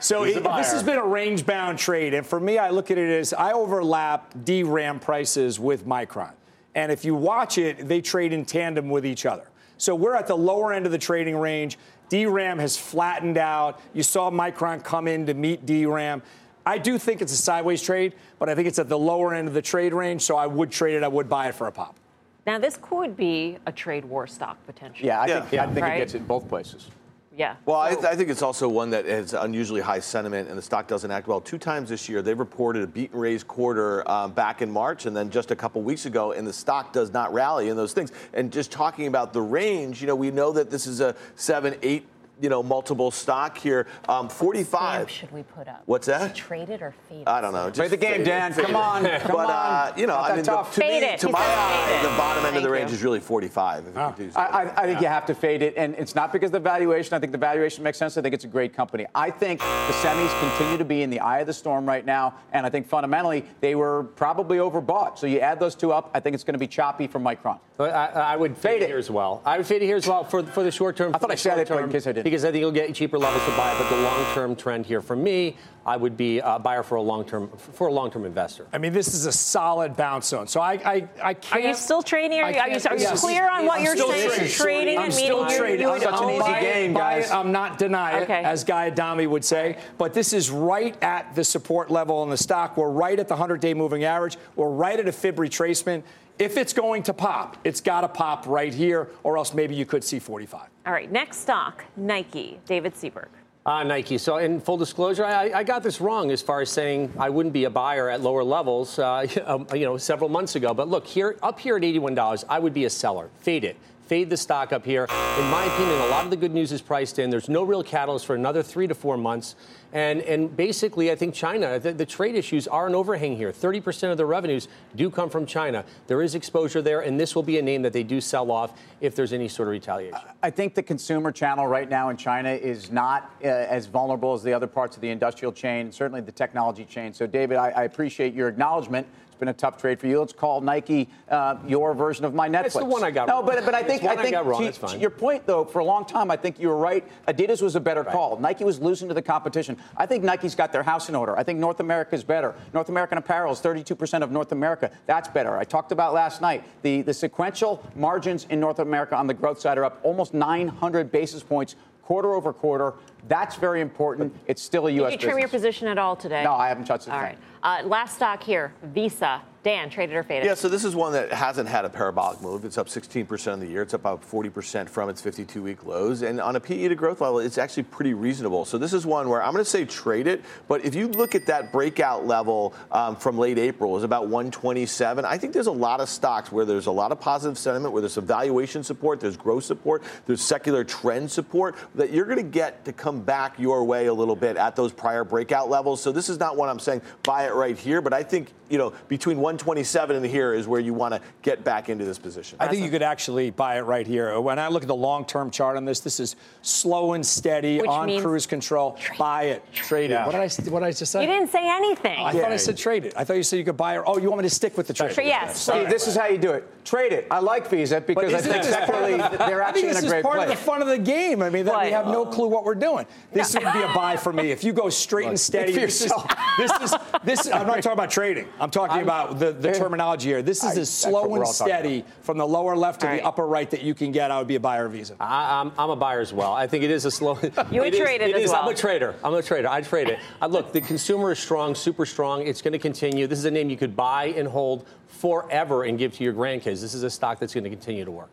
So 0.00 0.24
it, 0.24 0.42
this 0.42 0.72
has 0.72 0.82
been 0.82 0.98
a 0.98 1.06
range 1.06 1.46
bound 1.46 1.78
trade. 1.78 2.14
And 2.14 2.26
for 2.26 2.40
me, 2.40 2.58
I 2.58 2.70
look 2.70 2.90
at 2.90 2.98
it 2.98 3.08
as 3.08 3.32
I 3.32 3.52
overlap 3.52 4.34
DRAM 4.44 4.98
prices 4.98 5.60
with 5.60 5.86
Micron. 5.86 6.32
And 6.74 6.90
if 6.90 7.04
you 7.04 7.14
watch 7.14 7.58
it, 7.58 7.86
they 7.86 8.00
trade 8.00 8.32
in 8.32 8.44
tandem 8.44 8.88
with 8.88 9.06
each 9.06 9.26
other. 9.26 9.46
So 9.78 9.94
we're 9.94 10.16
at 10.16 10.26
the 10.26 10.36
lower 10.36 10.72
end 10.72 10.86
of 10.86 10.92
the 10.92 10.98
trading 10.98 11.36
range. 11.36 11.78
DRAM 12.08 12.58
has 12.58 12.76
flattened 12.76 13.38
out. 13.38 13.80
You 13.92 14.02
saw 14.02 14.30
Micron 14.30 14.82
come 14.82 15.06
in 15.06 15.26
to 15.26 15.34
meet 15.34 15.66
DRAM. 15.66 16.22
I 16.64 16.78
do 16.78 16.98
think 16.98 17.22
it's 17.22 17.32
a 17.32 17.36
sideways 17.36 17.82
trade, 17.82 18.14
but 18.38 18.48
I 18.48 18.54
think 18.54 18.68
it's 18.68 18.78
at 18.78 18.88
the 18.88 18.98
lower 18.98 19.34
end 19.34 19.48
of 19.48 19.54
the 19.54 19.62
trade 19.62 19.94
range. 19.94 20.22
So 20.22 20.36
I 20.36 20.46
would 20.46 20.70
trade 20.70 20.94
it. 20.94 21.02
I 21.02 21.08
would 21.08 21.28
buy 21.28 21.48
it 21.48 21.54
for 21.54 21.66
a 21.66 21.72
pop. 21.72 21.96
Now, 22.46 22.58
this 22.58 22.78
could 22.80 23.16
be 23.16 23.58
a 23.66 23.72
trade 23.72 24.04
war 24.04 24.26
stock 24.26 24.56
potentially. 24.66 25.06
Yeah, 25.06 25.20
I 25.20 25.26
Yeah. 25.26 25.40
think, 25.42 25.62
I 25.62 25.66
think 25.66 25.80
Right? 25.86 25.96
it 25.96 25.98
gets 25.98 26.14
it 26.14 26.18
in 26.18 26.24
both 26.24 26.48
places. 26.48 26.90
Yeah. 27.34 27.56
Well, 27.64 27.78
I, 27.78 27.90
I 27.92 28.14
think 28.14 28.28
it's 28.28 28.42
also 28.42 28.68
one 28.68 28.90
that 28.90 29.06
has 29.06 29.32
unusually 29.32 29.80
high 29.80 30.00
sentiment, 30.00 30.50
and 30.50 30.58
the 30.58 30.62
stock 30.62 30.86
doesn't 30.86 31.10
act 31.10 31.28
well. 31.28 31.40
Two 31.40 31.56
times 31.56 31.88
this 31.88 32.06
year, 32.06 32.20
they've 32.20 32.38
reported 32.38 32.82
a 32.82 32.86
beat 32.86 33.10
and 33.12 33.20
raise 33.22 33.42
quarter 33.42 34.06
um, 34.10 34.32
back 34.32 34.60
in 34.60 34.70
March, 34.70 35.06
and 35.06 35.16
then 35.16 35.30
just 35.30 35.50
a 35.50 35.56
couple 35.56 35.80
weeks 35.80 36.04
ago, 36.04 36.32
and 36.32 36.46
the 36.46 36.52
stock 36.52 36.92
does 36.92 37.10
not 37.10 37.32
rally 37.32 37.70
in 37.70 37.76
those 37.76 37.94
things. 37.94 38.12
And 38.34 38.52
just 38.52 38.70
talking 38.70 39.06
about 39.06 39.32
the 39.32 39.40
range, 39.40 40.02
you 40.02 40.06
know, 40.06 40.14
we 40.14 40.30
know 40.30 40.52
that 40.52 40.70
this 40.70 40.86
is 40.86 41.00
a 41.00 41.14
seven, 41.34 41.74
eight, 41.82 42.06
you 42.42 42.48
know, 42.48 42.62
multiple 42.62 43.10
stock 43.12 43.56
here. 43.56 43.86
Um, 44.08 44.28
45. 44.28 45.08
should 45.08 45.30
we 45.30 45.44
put 45.44 45.68
up? 45.68 45.82
What's 45.86 46.08
that? 46.08 46.34
Trade 46.34 46.68
it 46.70 46.82
or 46.82 46.92
fade 47.08 47.20
it? 47.22 47.28
I 47.28 47.40
don't 47.40 47.52
know. 47.52 47.70
Play 47.70 47.86
the 47.88 47.96
game, 47.96 48.16
fade 48.16 48.26
Dan. 48.26 48.52
fade 48.52 48.66
Come 48.66 48.76
on. 48.76 49.04
Come 49.04 49.20
but. 49.32 49.48
Uh, 49.48 49.92
you 49.96 50.06
know, 50.08 50.16
I 50.16 50.34
mean, 50.34 50.44
the, 50.44 50.56
to 50.56 50.64
Fade 50.64 51.02
me, 51.02 51.08
it. 51.08 51.20
to 51.20 51.28
He 51.28 51.32
my 51.32 51.38
said 51.38 51.58
eye, 51.58 52.02
the 52.02 52.08
bottom 52.18 52.44
end 52.44 52.56
of 52.56 52.62
the 52.64 52.70
range 52.70 52.90
you. 52.90 52.96
is 52.96 53.04
really 53.04 53.20
45. 53.20 53.86
If 53.86 53.94
you 53.94 54.26
do. 54.26 54.32
I, 54.36 54.42
I, 54.42 54.82
I 54.82 54.86
think 54.86 55.00
you 55.00 55.06
have 55.06 55.24
to 55.26 55.34
fade 55.34 55.62
it, 55.62 55.74
and 55.76 55.94
it's 55.94 56.14
not 56.16 56.32
because 56.32 56.48
of 56.48 56.52
the 56.52 56.60
valuation. 56.60 57.14
I 57.14 57.20
think 57.20 57.30
the 57.32 57.38
valuation 57.38 57.84
makes 57.84 57.96
sense. 57.98 58.16
I 58.18 58.22
think 58.22 58.34
it's 58.34 58.44
a 58.44 58.48
great 58.48 58.74
company. 58.74 59.06
I 59.14 59.30
think 59.30 59.60
the 59.60 59.92
semis 60.02 60.36
continue 60.40 60.78
to 60.78 60.84
be 60.84 61.02
in 61.02 61.10
the 61.10 61.20
eye 61.20 61.38
of 61.40 61.46
the 61.46 61.52
storm 61.52 61.86
right 61.86 62.04
now, 62.04 62.34
and 62.52 62.66
I 62.66 62.70
think 62.70 62.88
fundamentally 62.88 63.44
they 63.60 63.76
were 63.76 64.04
probably 64.16 64.58
overbought. 64.58 65.16
So 65.18 65.26
you 65.28 65.38
add 65.38 65.60
those 65.60 65.76
two 65.76 65.92
up, 65.92 66.10
I 66.12 66.18
think 66.20 66.34
it's 66.34 66.44
going 66.44 66.54
to 66.54 66.58
be 66.58 66.66
choppy 66.66 67.06
for 67.06 67.20
Micron. 67.20 67.60
I, 67.78 67.84
I 67.84 68.36
would 68.36 68.56
fade, 68.56 68.62
Fade 68.72 68.82
it 68.82 68.84
it. 68.84 68.88
here 68.88 68.98
as 68.98 69.10
well. 69.10 69.42
I 69.44 69.56
would 69.56 69.66
fade 69.66 69.82
it 69.82 69.86
here 69.86 69.96
as 69.96 70.06
well 70.06 70.24
for, 70.24 70.42
for 70.44 70.62
the 70.62 70.70
short 70.70 70.96
term. 70.96 71.14
I 71.14 71.18
thought 71.18 71.30
I 71.30 71.34
said 71.36 71.58
it, 71.58 71.68
but 71.68 71.82
in 71.82 71.90
case 71.90 72.06
I 72.06 72.12
didn't. 72.12 72.24
Because 72.32 72.46
I 72.46 72.50
think 72.50 72.62
you'll 72.62 72.72
get 72.72 72.94
cheaper 72.94 73.18
levels 73.18 73.44
to 73.44 73.50
buy. 73.58 73.76
But 73.76 73.90
the 73.90 74.00
long 74.00 74.24
term 74.32 74.56
trend 74.56 74.86
here 74.86 75.02
for 75.02 75.14
me, 75.14 75.58
I 75.84 75.98
would 75.98 76.16
be 76.16 76.38
a 76.38 76.58
buyer 76.58 76.82
for 76.82 76.94
a 76.94 77.02
long 77.02 77.26
term 77.26 77.50
for 77.58 77.88
a 77.88 77.92
long 77.92 78.10
term 78.10 78.24
investor. 78.24 78.66
I 78.72 78.78
mean, 78.78 78.94
this 78.94 79.12
is 79.12 79.26
a 79.26 79.32
solid 79.32 79.96
bounce 79.96 80.28
zone. 80.28 80.46
So 80.46 80.58
I, 80.58 80.72
I, 80.72 81.08
I 81.22 81.30
Are 81.32 81.34
can't. 81.34 81.52
Are 81.52 81.68
you 81.68 81.74
still 81.74 82.02
trading? 82.02 82.40
Are 82.40 82.50
you, 82.50 82.58
are 82.58 82.68
you, 82.70 82.80
are 82.88 82.96
you 82.96 83.02
yes. 83.02 83.20
clear 83.20 83.50
on 83.50 83.66
what 83.66 83.80
I'm 83.80 83.84
you're 83.84 83.96
still 83.96 84.12
saying? 84.12 84.28
trading. 84.30 84.54
Trading 84.54 84.98
I'm 84.98 85.04
and 85.04 85.12
still 85.12 85.42
meaning 85.42 85.50
you, 85.50 85.58
trading. 85.58 85.80
you 85.86 85.92
I'm 85.92 86.00
Such 86.00 86.22
an 86.22 86.30
easy 86.30 86.38
buy 86.38 86.60
game, 86.62 86.94
guys. 86.94 87.26
it, 87.26 87.34
I'm 87.34 87.52
not 87.52 87.76
deny 87.76 88.20
it, 88.20 88.30
as 88.30 88.64
Guy 88.64 88.86
Adami 88.86 89.26
would 89.26 89.44
say. 89.44 89.76
But 89.98 90.14
this 90.14 90.32
is 90.32 90.50
right 90.50 90.96
at 91.02 91.34
the 91.34 91.44
support 91.44 91.90
level 91.90 92.22
in 92.22 92.30
the 92.30 92.38
stock. 92.38 92.78
We're 92.78 92.88
right 92.88 93.18
at 93.18 93.28
the 93.28 93.36
100-day 93.36 93.74
moving 93.74 94.04
average. 94.04 94.38
We're 94.56 94.70
right 94.70 94.98
at 94.98 95.06
a 95.06 95.12
fib 95.12 95.36
retracement. 95.36 96.02
If 96.38 96.56
it's 96.56 96.72
going 96.72 97.02
to 97.04 97.12
pop, 97.12 97.58
it's 97.64 97.80
got 97.80 98.00
to 98.02 98.08
pop 98.08 98.46
right 98.46 98.72
here, 98.72 99.08
or 99.22 99.36
else 99.36 99.54
maybe 99.54 99.74
you 99.74 99.86
could 99.86 100.02
see 100.02 100.18
45. 100.18 100.68
All 100.86 100.92
right, 100.92 101.10
next 101.10 101.38
stock, 101.38 101.84
Nike. 101.96 102.58
David 102.66 102.94
Seaburg. 102.94 103.28
Uh, 103.64 103.84
Nike. 103.84 104.18
So, 104.18 104.38
in 104.38 104.60
full 104.60 104.76
disclosure, 104.76 105.24
I, 105.24 105.52
I 105.52 105.62
got 105.62 105.84
this 105.84 106.00
wrong 106.00 106.32
as 106.32 106.42
far 106.42 106.62
as 106.62 106.70
saying 106.70 107.12
I 107.16 107.30
wouldn't 107.30 107.52
be 107.52 107.64
a 107.64 107.70
buyer 107.70 108.10
at 108.10 108.20
lower 108.20 108.42
levels, 108.42 108.98
uh, 108.98 109.26
um, 109.46 109.66
you 109.72 109.84
know, 109.84 109.96
several 109.96 110.28
months 110.28 110.56
ago. 110.56 110.74
But 110.74 110.88
look, 110.88 111.06
here, 111.06 111.36
up 111.42 111.60
here 111.60 111.76
at 111.76 111.82
$81, 111.82 112.44
I 112.48 112.58
would 112.58 112.74
be 112.74 112.86
a 112.86 112.90
seller. 112.90 113.30
Fade 113.38 113.64
it. 113.64 113.76
Fade 114.12 114.28
the 114.28 114.36
stock 114.36 114.74
up 114.74 114.84
here. 114.84 115.06
In 115.38 115.46
my 115.46 115.64
opinion, 115.64 115.98
a 116.02 116.06
lot 116.08 116.26
of 116.26 116.30
the 116.30 116.36
good 116.36 116.52
news 116.52 116.70
is 116.70 116.82
priced 116.82 117.18
in. 117.18 117.30
There's 117.30 117.48
no 117.48 117.62
real 117.62 117.82
catalyst 117.82 118.26
for 118.26 118.34
another 118.34 118.62
three 118.62 118.86
to 118.86 118.94
four 118.94 119.16
months. 119.16 119.54
And, 119.94 120.20
and 120.20 120.54
basically, 120.54 121.10
I 121.10 121.14
think 121.14 121.34
China, 121.34 121.78
the, 121.78 121.94
the 121.94 122.04
trade 122.04 122.34
issues 122.34 122.68
are 122.68 122.86
an 122.86 122.94
overhang 122.94 123.38
here. 123.38 123.50
30% 123.52 124.10
of 124.10 124.18
the 124.18 124.26
revenues 124.26 124.68
do 124.96 125.08
come 125.08 125.30
from 125.30 125.46
China. 125.46 125.86
There 126.08 126.20
is 126.20 126.34
exposure 126.34 126.82
there, 126.82 127.00
and 127.00 127.18
this 127.18 127.34
will 127.34 127.42
be 127.42 127.56
a 127.56 127.62
name 127.62 127.80
that 127.80 127.94
they 127.94 128.02
do 128.02 128.20
sell 128.20 128.50
off 128.50 128.78
if 129.00 129.16
there's 129.16 129.32
any 129.32 129.48
sort 129.48 129.68
of 129.68 129.72
retaliation. 129.72 130.20
I 130.42 130.50
think 130.50 130.74
the 130.74 130.82
consumer 130.82 131.32
channel 131.32 131.66
right 131.66 131.88
now 131.88 132.10
in 132.10 132.18
China 132.18 132.50
is 132.50 132.90
not 132.90 133.34
uh, 133.42 133.46
as 133.46 133.86
vulnerable 133.86 134.34
as 134.34 134.42
the 134.42 134.52
other 134.52 134.66
parts 134.66 134.94
of 134.94 135.00
the 135.00 135.08
industrial 135.08 135.54
chain, 135.54 135.90
certainly 135.90 136.20
the 136.20 136.32
technology 136.32 136.84
chain. 136.84 137.14
So, 137.14 137.26
David, 137.26 137.56
I, 137.56 137.70
I 137.70 137.84
appreciate 137.84 138.34
your 138.34 138.48
acknowledgement. 138.48 139.06
It's 139.32 139.38
been 139.38 139.48
a 139.48 139.54
tough 139.54 139.78
trade 139.78 139.98
for 139.98 140.08
you. 140.08 140.20
Let's 140.20 140.34
call 140.34 140.60
Nike 140.60 141.08
uh, 141.30 141.56
your 141.66 141.94
version 141.94 142.26
of 142.26 142.34
my 142.34 142.50
Netflix. 142.50 142.66
It's 142.66 142.76
the 142.76 142.84
one 142.84 143.02
I 143.02 143.10
got 143.10 143.28
no, 143.28 143.36
wrong. 143.36 143.46
but 143.46 143.64
but 143.64 143.74
I 143.74 143.82
think 143.82 144.04
I 144.04 144.12
I 144.12 144.16
think 144.16 144.32
got 144.32 144.44
wrong. 144.44 144.70
to, 144.70 144.72
to 144.88 144.98
your 144.98 145.08
point 145.08 145.46
though, 145.46 145.64
for 145.64 145.78
a 145.78 145.84
long 145.84 146.04
time, 146.04 146.30
I 146.30 146.36
think 146.36 146.60
you 146.60 146.68
were 146.68 146.76
right. 146.76 147.02
Adidas 147.26 147.62
was 147.62 147.74
a 147.74 147.80
better 147.80 148.04
call. 148.04 148.38
Nike 148.38 148.62
was 148.62 148.78
losing 148.78 149.08
to 149.08 149.14
the 149.14 149.22
competition. 149.22 149.78
I 149.96 150.04
think 150.04 150.22
Nike's 150.22 150.54
got 150.54 150.70
their 150.70 150.82
house 150.82 151.08
in 151.08 151.14
order. 151.14 151.34
I 151.34 151.44
think 151.44 151.58
North 151.58 151.80
America 151.80 152.14
is 152.14 152.22
better. 152.22 152.54
North 152.74 152.90
American 152.90 153.16
apparel 153.16 153.54
is 153.54 153.60
32% 153.60 154.22
of 154.22 154.30
North 154.30 154.52
America. 154.52 154.90
That's 155.06 155.28
better. 155.28 155.56
I 155.56 155.64
talked 155.64 155.92
about 155.92 156.12
last 156.12 156.42
night 156.42 156.62
the 156.82 157.00
the 157.00 157.14
sequential 157.14 157.82
margins 157.96 158.46
in 158.50 158.60
North 158.60 158.80
America 158.80 159.16
on 159.16 159.26
the 159.26 159.34
growth 159.34 159.60
side 159.60 159.78
are 159.78 159.86
up 159.86 159.98
almost 160.02 160.34
900 160.34 161.10
basis 161.10 161.42
points 161.42 161.74
quarter 162.02 162.34
over 162.34 162.52
quarter. 162.52 162.94
That's 163.28 163.56
very 163.56 163.80
important. 163.80 164.34
It's 164.46 164.60
still 164.60 164.88
a 164.88 164.90
U.S. 164.90 165.12
Did 165.12 165.22
you 165.22 165.28
trim 165.28 165.38
your 165.38 165.48
position 165.48 165.88
at 165.88 165.96
all 165.96 166.16
today? 166.16 166.44
No, 166.44 166.52
I 166.52 166.68
haven't 166.68 166.84
touched 166.84 167.06
it 167.06 167.12
All 167.12 167.20
right. 167.20 167.38
Uh, 167.62 167.82
last 167.84 168.16
stock 168.16 168.42
here, 168.42 168.74
Visa. 168.82 169.42
Dan, 169.62 169.90
traded 169.90 170.16
or 170.16 170.24
faded? 170.24 170.46
Yeah, 170.46 170.54
so 170.54 170.68
this 170.68 170.84
is 170.84 170.96
one 170.96 171.12
that 171.12 171.32
hasn't 171.32 171.68
had 171.68 171.84
a 171.84 171.88
parabolic 171.88 172.42
move. 172.42 172.64
It's 172.64 172.78
up 172.78 172.88
16% 172.88 173.52
in 173.52 173.60
the 173.60 173.66
year. 173.66 173.82
It's 173.82 173.94
up 173.94 174.00
about 174.00 174.28
40% 174.28 174.88
from 174.88 175.08
its 175.08 175.22
52-week 175.22 175.84
lows. 175.84 176.22
And 176.22 176.40
on 176.40 176.56
a 176.56 176.60
PE 176.60 176.88
to 176.88 176.94
growth 176.96 177.20
level, 177.20 177.38
it's 177.38 177.58
actually 177.58 177.84
pretty 177.84 178.12
reasonable. 178.12 178.64
So 178.64 178.76
this 178.76 178.92
is 178.92 179.06
one 179.06 179.28
where 179.28 179.40
I'm 179.40 179.52
going 179.52 179.64
to 179.64 179.70
say 179.70 179.84
trade 179.84 180.26
it. 180.26 180.42
But 180.66 180.84
if 180.84 180.96
you 180.96 181.06
look 181.06 181.36
at 181.36 181.46
that 181.46 181.70
breakout 181.70 182.26
level 182.26 182.74
um, 182.90 183.14
from 183.14 183.38
late 183.38 183.56
April, 183.56 183.96
is 183.96 184.02
about 184.02 184.22
127. 184.22 185.24
I 185.24 185.38
think 185.38 185.52
there's 185.52 185.68
a 185.68 185.72
lot 185.72 186.00
of 186.00 186.08
stocks 186.08 186.50
where 186.50 186.64
there's 186.64 186.86
a 186.86 186.92
lot 186.92 187.12
of 187.12 187.20
positive 187.20 187.56
sentiment, 187.56 187.92
where 187.92 188.02
there's 188.02 188.14
some 188.14 188.26
valuation 188.26 188.82
support, 188.82 189.20
there's 189.20 189.36
growth 189.36 189.62
support, 189.62 190.02
there's 190.26 190.40
secular 190.40 190.82
trend 190.82 191.30
support 191.30 191.76
that 191.94 192.10
you're 192.10 192.26
going 192.26 192.36
to 192.36 192.42
get 192.42 192.84
to 192.86 192.92
come 192.92 193.20
back 193.20 193.60
your 193.60 193.84
way 193.84 194.06
a 194.06 194.14
little 194.14 194.36
bit 194.36 194.56
at 194.56 194.74
those 194.74 194.90
prior 194.90 195.22
breakout 195.22 195.70
levels. 195.70 196.02
So 196.02 196.10
this 196.10 196.28
is 196.28 196.40
not 196.40 196.56
one 196.56 196.68
I'm 196.68 196.80
saying 196.80 197.02
buy 197.22 197.46
it 197.46 197.54
right 197.54 197.78
here, 197.78 198.00
but 198.00 198.12
I 198.12 198.24
think 198.24 198.48
you 198.72 198.78
know 198.78 198.92
between 199.08 199.36
127 199.36 200.16
and 200.16 200.24
here 200.24 200.54
is 200.54 200.66
where 200.66 200.80
you 200.80 200.94
want 200.94 201.12
to 201.12 201.20
get 201.42 201.62
back 201.62 201.90
into 201.90 202.06
this 202.06 202.18
position. 202.18 202.56
I 202.58 202.68
think 202.68 202.82
you 202.82 202.90
could 202.90 203.02
actually 203.02 203.50
buy 203.50 203.76
it 203.76 203.82
right 203.82 204.06
here. 204.06 204.40
When 204.40 204.58
I 204.58 204.68
look 204.68 204.82
at 204.82 204.88
the 204.88 204.96
long-term 204.96 205.50
chart 205.50 205.76
on 205.76 205.84
this, 205.84 206.00
this 206.00 206.18
is 206.18 206.36
slow 206.62 207.12
and 207.12 207.24
steady 207.24 207.78
Which 207.78 207.88
on 207.88 208.20
cruise 208.22 208.46
control. 208.46 208.98
Buy 209.18 209.44
it, 209.44 209.72
trade 209.74 210.10
it. 210.10 210.24
What 210.24 210.32
did 210.32 210.40
I? 210.40 210.70
What 210.70 210.80
did 210.80 210.86
I 210.86 210.92
just 210.92 211.12
say? 211.12 211.20
You 211.20 211.26
didn't 211.26 211.50
say 211.50 211.68
anything. 211.68 212.18
I 212.24 212.32
thought 212.32 212.50
I 212.50 212.56
said 212.56 212.78
trade 212.78 213.04
it. 213.04 213.12
I 213.14 213.24
thought 213.24 213.36
you 213.36 213.42
said 213.42 213.58
you 213.58 213.64
could 213.64 213.76
buy 213.76 213.98
it. 213.98 214.02
Oh, 214.06 214.16
you 214.18 214.30
want 214.30 214.42
me 214.42 214.48
to 214.48 214.54
stick 214.54 214.78
with 214.78 214.86
the 214.86 214.94
trade? 214.94 215.12
Tra- 215.12 215.24
yes. 215.24 215.60
Steve, 215.60 215.90
this 215.90 216.08
is 216.08 216.16
how 216.16 216.26
you 216.26 216.38
do 216.38 216.52
it. 216.52 216.66
Trade 216.86 217.12
it. 217.12 217.26
I 217.30 217.40
like 217.40 217.68
Visa 217.68 218.00
because 218.00 218.32
I 218.32 218.38
isn't 218.38 218.52
think 218.52 218.64
this 218.64 218.72
secularly 218.72 219.16
they're 219.18 219.62
I 219.62 219.72
think 219.72 219.86
actually 219.86 219.88
in 219.88 219.94
this 219.94 220.04
is 220.04 220.22
part 220.22 220.36
place. 220.36 220.50
of 220.50 220.56
the 220.56 220.64
fun 220.64 220.80
of 220.80 220.88
the 220.88 220.98
game. 220.98 221.42
I 221.42 221.50
mean, 221.50 221.66
that 221.66 221.84
we 221.84 221.90
have 221.90 222.06
no 222.06 222.24
clue 222.24 222.48
what 222.48 222.64
we're 222.64 222.74
doing. 222.74 223.06
This 223.32 223.52
would 223.52 223.72
be 223.72 223.82
a 223.82 223.92
buy 223.94 224.16
for 224.16 224.32
me. 224.32 224.50
If 224.50 224.64
you 224.64 224.72
go 224.72 224.88
straight 224.88 225.28
and 225.28 225.38
steady, 225.38 225.74
for 225.74 225.80
this 225.80 226.00
is, 226.00 226.06
yourself. 226.06 226.30
this 226.58 226.72
is 226.80 226.94
this. 227.24 227.46
Is, 227.46 227.52
I'm 227.52 227.66
not 227.66 227.76
talking 227.76 227.92
about 227.92 228.10
trading. 228.10 228.46
I'm 228.62 228.70
talking 228.70 229.02
about 229.02 229.40
the, 229.40 229.50
the 229.50 229.72
terminology 229.74 230.28
here. 230.28 230.40
This 230.40 230.62
is 230.62 230.78
I- 230.78 230.80
as 230.82 230.88
slow 230.88 231.34
and 231.34 231.46
steady 231.48 232.04
from 232.22 232.38
the 232.38 232.46
lower 232.46 232.76
left 232.76 233.00
to 233.00 233.06
All 233.08 233.12
the 233.12 233.18
right. 233.18 233.26
upper 233.26 233.44
right 233.44 233.68
that 233.72 233.82
you 233.82 233.92
can 233.92 234.12
get. 234.12 234.30
I 234.30 234.38
would 234.38 234.46
be 234.46 234.54
a 234.54 234.60
buyer 234.60 234.86
of 234.86 234.92
Visa. 234.92 235.16
I, 235.18 235.60
I'm, 235.60 235.72
I'm 235.76 235.90
a 235.90 235.96
buyer 235.96 236.20
as 236.20 236.32
well. 236.32 236.52
I 236.52 236.68
think 236.68 236.84
it 236.84 236.90
is 236.90 237.04
a 237.04 237.10
slow. 237.10 237.36
You 237.72 237.80
would 237.80 237.92
trade 237.92 238.20
it 238.20 238.36
as 238.36 238.42
is. 238.44 238.52
I'm 238.52 238.68
a 238.68 238.74
trader. 238.74 239.16
I'm 239.24 239.34
a 239.34 239.42
trader. 239.42 239.66
I 239.68 239.80
trade 239.80 240.08
it. 240.08 240.20
Uh, 240.40 240.46
look, 240.46 240.72
the 240.72 240.80
consumer 240.80 241.32
is 241.32 241.40
strong, 241.40 241.74
super 241.74 242.06
strong. 242.06 242.46
It's 242.46 242.62
going 242.62 242.72
to 242.72 242.78
continue. 242.78 243.26
This 243.26 243.40
is 243.40 243.46
a 243.46 243.50
name 243.50 243.68
you 243.68 243.76
could 243.76 243.96
buy 243.96 244.26
and 244.26 244.46
hold 244.46 244.86
forever 245.08 245.82
and 245.82 245.98
give 245.98 246.14
to 246.14 246.24
your 246.24 246.32
grandkids. 246.32 246.80
This 246.80 246.94
is 246.94 247.02
a 247.02 247.10
stock 247.10 247.40
that's 247.40 247.54
going 247.54 247.64
to 247.64 247.70
continue 247.70 248.04
to 248.04 248.12
work. 248.12 248.32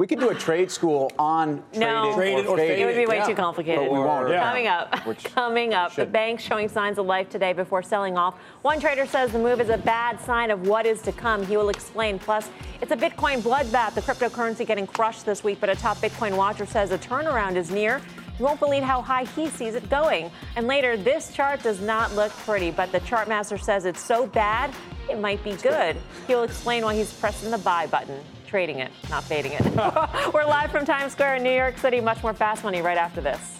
We 0.00 0.06
could 0.06 0.18
do 0.18 0.30
a 0.30 0.34
trade 0.34 0.70
school 0.70 1.12
on 1.18 1.62
No. 1.74 2.14
traded 2.14 2.14
Traded 2.14 2.46
or 2.46 2.56
faded. 2.56 2.78
It 2.78 2.86
would 2.86 2.96
be 2.96 3.04
way 3.04 3.16
Yeah. 3.16 3.26
too 3.26 3.34
complicated. 3.34 3.80
But 3.84 3.92
we 3.92 3.98
won't. 3.98 4.30
Yeah. 4.30 4.48
Coming 4.48 4.66
up, 4.66 5.06
Which 5.06 5.24
coming 5.34 5.74
up, 5.74 5.90
the 5.90 6.04
should. 6.04 6.12
bank 6.12 6.40
showing 6.40 6.70
signs 6.70 6.96
of 6.96 7.04
life 7.04 7.28
today 7.28 7.52
before 7.52 7.82
selling 7.82 8.16
off. 8.16 8.36
One 8.62 8.80
trader 8.80 9.04
says 9.04 9.30
the 9.30 9.38
move 9.38 9.60
is 9.60 9.68
a 9.68 9.76
bad 9.76 10.18
sign 10.22 10.50
of 10.50 10.66
what 10.66 10.86
is 10.86 11.02
to 11.02 11.12
come. 11.12 11.44
He 11.44 11.58
will 11.58 11.68
explain. 11.68 12.18
Plus, 12.18 12.48
it's 12.80 12.92
a 12.92 12.96
Bitcoin 12.96 13.42
bloodbath. 13.42 13.92
The 13.92 14.00
cryptocurrency 14.00 14.66
getting 14.66 14.86
crushed 14.86 15.26
this 15.26 15.44
week, 15.44 15.58
but 15.60 15.68
a 15.68 15.74
top 15.76 15.98
Bitcoin 15.98 16.34
watcher 16.34 16.64
says 16.64 16.92
a 16.92 16.98
turnaround 16.98 17.56
is 17.56 17.70
near. 17.70 18.00
You 18.38 18.46
won't 18.46 18.58
believe 18.58 18.82
how 18.82 19.02
high 19.02 19.24
he 19.24 19.48
sees 19.50 19.74
it 19.74 19.86
going. 19.90 20.30
And 20.56 20.66
later, 20.66 20.96
this 20.96 21.30
chart 21.34 21.62
does 21.62 21.82
not 21.82 22.14
look 22.14 22.32
pretty, 22.46 22.70
but 22.70 22.90
the 22.90 23.00
chart 23.00 23.28
master 23.28 23.58
says 23.58 23.84
it's 23.84 24.02
so 24.02 24.26
bad 24.26 24.70
it 25.10 25.18
might 25.18 25.44
be 25.44 25.52
good. 25.56 25.98
He'll 26.26 26.44
explain 26.44 26.84
why 26.84 26.94
he's 26.94 27.12
pressing 27.12 27.50
the 27.50 27.58
buy 27.58 27.86
button. 27.86 28.18
Trading 28.50 28.80
it, 28.80 28.90
not 29.08 29.22
fading 29.22 29.52
it. 29.52 29.64
We're 30.34 30.44
live 30.44 30.72
from 30.72 30.84
Times 30.84 31.12
Square 31.12 31.36
in 31.36 31.44
New 31.44 31.54
York 31.54 31.78
City. 31.78 32.00
Much 32.00 32.20
more 32.20 32.34
fast 32.34 32.64
money 32.64 32.82
right 32.82 32.98
after 32.98 33.20
this. 33.20 33.59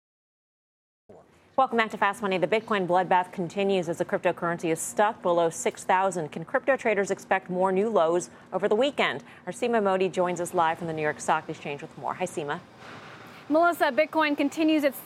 Welcome 1.61 1.77
back 1.77 1.91
to 1.91 1.97
Fast 1.97 2.23
Money. 2.23 2.39
The 2.39 2.47
Bitcoin 2.47 2.87
bloodbath 2.87 3.31
continues 3.31 3.87
as 3.87 3.99
the 3.99 4.03
cryptocurrency 4.03 4.71
is 4.71 4.79
stuck 4.79 5.21
below 5.21 5.51
6,000. 5.51 6.31
Can 6.31 6.43
crypto 6.43 6.75
traders 6.75 7.11
expect 7.11 7.51
more 7.51 7.71
new 7.71 7.87
lows 7.87 8.31
over 8.51 8.67
the 8.67 8.73
weekend? 8.73 9.23
Our 9.45 9.53
Seema 9.53 9.83
Modi 9.83 10.09
joins 10.09 10.41
us 10.41 10.55
live 10.55 10.79
from 10.79 10.87
the 10.87 10.93
New 10.93 11.03
York 11.03 11.19
Stock 11.19 11.47
Exchange 11.47 11.83
with 11.83 11.95
more. 11.99 12.15
Hi, 12.15 12.25
Seema. 12.25 12.61
Melissa, 13.47 13.91
Bitcoin 13.91 14.35
continues 14.35 14.83
its 14.83 14.97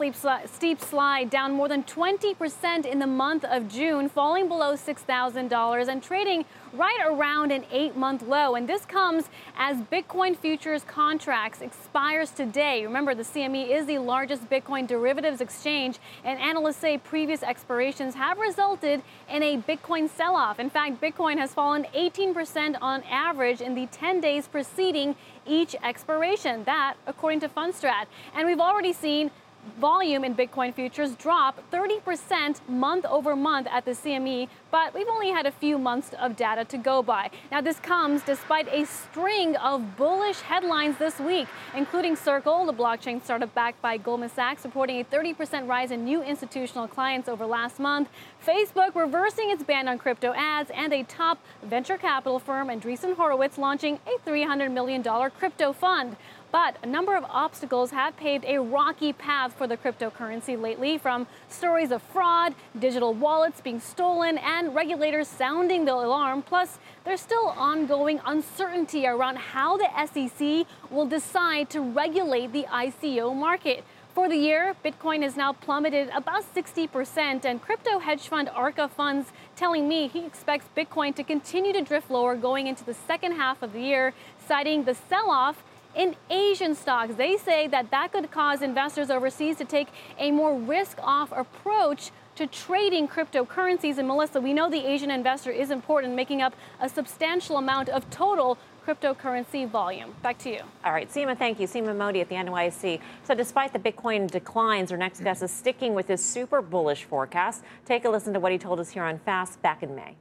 steep 0.45 0.79
slide, 0.79 1.29
down 1.29 1.51
more 1.51 1.67
than 1.67 1.83
20% 1.83 2.85
in 2.85 2.99
the 2.99 3.07
month 3.07 3.43
of 3.43 3.67
June, 3.67 4.07
falling 4.07 4.47
below 4.47 4.75
$6,000 4.75 5.87
and 5.89 6.03
trading 6.03 6.45
right 6.77 6.99
around 7.05 7.51
an 7.51 7.65
eight 7.71 7.95
month 7.95 8.21
low. 8.21 8.55
And 8.55 8.67
this 8.67 8.85
comes 8.85 9.25
as 9.57 9.77
Bitcoin 9.77 10.37
futures 10.37 10.83
contracts 10.83 11.61
expires 11.61 12.31
today. 12.31 12.85
Remember, 12.85 13.15
the 13.15 13.23
CME 13.23 13.69
is 13.69 13.85
the 13.85 13.99
largest 13.99 14.49
Bitcoin 14.49 14.87
derivatives 14.87 15.41
exchange, 15.41 15.99
and 16.23 16.39
analysts 16.39 16.77
say 16.77 16.97
previous 16.97 17.43
expirations 17.43 18.15
have 18.15 18.37
resulted 18.37 19.01
in 19.29 19.43
a 19.43 19.57
Bitcoin 19.57 20.09
sell 20.09 20.35
off. 20.35 20.59
In 20.59 20.69
fact, 20.69 21.01
Bitcoin 21.01 21.37
has 21.37 21.53
fallen 21.53 21.85
18% 21.95 22.77
on 22.81 23.03
average 23.03 23.61
in 23.61 23.75
the 23.75 23.87
10 23.87 24.21
days 24.21 24.47
preceding 24.47 25.15
each 25.45 25.75
expiration. 25.83 26.63
That, 26.65 26.95
according 27.07 27.39
to 27.41 27.49
Fundstrat. 27.49 28.05
And 28.35 28.47
we've 28.47 28.59
already 28.59 28.93
seen 28.93 29.31
volume 29.79 30.23
in 30.23 30.35
Bitcoin 30.35 30.73
futures 30.73 31.15
drop 31.15 31.59
30% 31.71 32.67
month 32.67 33.05
over 33.05 33.35
month 33.35 33.67
at 33.71 33.85
the 33.85 33.91
CME, 33.91 34.47
but 34.71 34.93
we've 34.93 35.07
only 35.07 35.29
had 35.29 35.45
a 35.45 35.51
few 35.51 35.77
months 35.77 36.11
of 36.19 36.35
data 36.35 36.65
to 36.65 36.77
go 36.77 37.01
by. 37.03 37.29
Now, 37.51 37.61
this 37.61 37.79
comes 37.79 38.21
despite 38.23 38.67
a 38.71 38.85
string 38.85 39.55
of 39.57 39.97
bullish 39.97 40.39
headlines 40.41 40.97
this 40.97 41.19
week, 41.19 41.47
including 41.75 42.15
Circle, 42.15 42.65
the 42.65 42.73
blockchain 42.73 43.23
startup 43.23 43.53
backed 43.53 43.81
by 43.81 43.97
Goldman 43.97 44.29
Sachs, 44.29 44.63
reporting 44.63 44.99
a 44.99 45.03
30% 45.03 45.67
rise 45.67 45.91
in 45.91 46.05
new 46.05 46.21
institutional 46.21 46.87
clients 46.87 47.27
over 47.27 47.45
last 47.45 47.79
month, 47.79 48.09
Facebook 48.45 48.95
reversing 48.95 49.51
its 49.51 49.63
ban 49.63 49.87
on 49.87 49.97
crypto 49.97 50.33
ads, 50.33 50.71
and 50.71 50.93
a 50.93 51.03
top 51.03 51.39
venture 51.63 51.97
capital 51.97 52.39
firm, 52.39 52.67
Andreessen 52.67 53.15
Horowitz, 53.15 53.57
launching 53.57 53.99
a 54.05 54.29
$300 54.29 54.71
million 54.71 55.03
crypto 55.31 55.73
fund. 55.73 56.15
But 56.51 56.77
a 56.83 56.85
number 56.85 57.15
of 57.15 57.25
obstacles 57.25 57.91
have 57.91 58.15
paved 58.15 58.45
a 58.45 58.59
rocky 58.59 59.11
path 59.13 59.53
for 59.53 59.67
the 59.67 59.77
cryptocurrency 59.77 60.59
lately, 60.59 60.97
from 60.97 61.27
stories 61.49 61.91
of 61.91 62.01
fraud, 62.01 62.55
digital 62.79 63.13
wallets 63.13 63.61
being 63.61 63.79
stolen, 63.79 64.37
and 64.37 64.73
regulators 64.73 65.27
sounding 65.27 65.85
the 65.85 65.93
alarm. 65.93 66.41
Plus, 66.41 66.79
there's 67.03 67.21
still 67.21 67.47
ongoing 67.57 68.21
uncertainty 68.25 69.05
around 69.05 69.37
how 69.37 69.77
the 69.77 69.89
SEC 70.05 70.65
will 70.89 71.05
decide 71.05 71.69
to 71.71 71.81
regulate 71.81 72.53
the 72.53 72.65
ICO 72.71 73.35
market. 73.35 73.83
For 74.15 74.29
the 74.29 74.37
year, 74.37 74.75
Bitcoin 74.81 75.23
has 75.23 75.35
now 75.35 75.51
plummeted 75.51 76.07
about 76.15 76.45
60%, 76.55 77.43
and 77.43 77.61
crypto 77.61 77.99
hedge 77.99 78.29
fund 78.29 78.47
Arca 78.47 78.87
Funds 78.87 79.33
telling 79.57 79.89
me 79.89 80.07
he 80.07 80.25
expects 80.25 80.69
Bitcoin 80.73 81.13
to 81.15 81.23
continue 81.23 81.73
to 81.73 81.81
drift 81.81 82.09
lower 82.09 82.37
going 82.37 82.67
into 82.67 82.85
the 82.85 82.93
second 82.93 83.33
half 83.33 83.61
of 83.61 83.73
the 83.73 83.81
year, 83.81 84.13
citing 84.47 84.85
the 84.85 84.95
sell 84.95 85.29
off 85.29 85.65
in 85.95 86.15
Asian 86.29 86.75
stocks. 86.75 87.15
They 87.15 87.37
say 87.37 87.67
that 87.67 87.91
that 87.91 88.11
could 88.11 88.29
cause 88.31 88.61
investors 88.61 89.09
overseas 89.09 89.57
to 89.57 89.65
take 89.65 89.87
a 90.19 90.31
more 90.31 90.57
risk 90.59 90.97
off 91.01 91.31
approach 91.31 92.11
to 92.35 92.47
trading 92.47 93.07
cryptocurrencies. 93.07 93.97
And 93.97 94.07
Melissa, 94.07 94.41
we 94.41 94.53
know 94.53 94.69
the 94.69 94.85
Asian 94.85 95.09
investor 95.09 95.51
is 95.51 95.71
important, 95.71 96.15
making 96.15 96.41
up 96.41 96.53
a 96.81 96.89
substantial 96.89 97.57
amount 97.57 97.89
of 97.89 98.09
total 98.09 98.57
cryptocurrency 98.85 99.67
volume. 99.67 100.13
Back 100.21 100.37
to 100.39 100.49
you. 100.49 100.61
All 100.83 100.91
right, 100.91 101.09
Seema, 101.09 101.37
thank 101.37 101.59
you. 101.59 101.67
Seema 101.67 101.95
Modi 101.95 102.21
at 102.21 102.29
the 102.29 102.35
NYSE. 102.35 102.99
So, 103.23 103.33
despite 103.33 103.73
the 103.73 103.79
Bitcoin 103.79 104.29
declines, 104.29 104.91
our 104.91 104.97
next 104.97 105.23
guest 105.23 105.41
is 105.41 105.49
sticking 105.49 105.95
with 105.95 106.07
his 106.07 106.23
super 106.23 106.61
bullish 106.61 107.05
forecast. 107.05 107.63
Take 107.85 108.05
a 108.05 108.09
listen 108.09 108.33
to 108.33 108.39
what 108.39 108.51
he 108.51 108.57
told 108.57 108.79
us 108.79 108.89
here 108.89 109.03
on 109.03 109.17
Fast 109.19 109.59
back 109.63 109.81
in 109.81 109.95
May. 109.95 110.15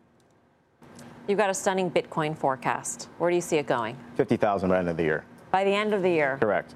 You've 1.28 1.38
got 1.38 1.50
a 1.50 1.54
stunning 1.54 1.90
Bitcoin 1.90 2.36
forecast. 2.36 3.08
Where 3.18 3.30
do 3.30 3.36
you 3.36 3.42
see 3.42 3.56
it 3.56 3.66
going? 3.66 3.96
50,000 4.16 4.68
by 4.68 4.74
the 4.74 4.78
end 4.78 4.88
of 4.88 4.96
the 4.96 5.04
year 5.04 5.24
by 5.54 5.62
the 5.62 5.70
end 5.70 5.94
of 5.94 6.02
the 6.02 6.10
year. 6.10 6.36
Correct. 6.40 6.74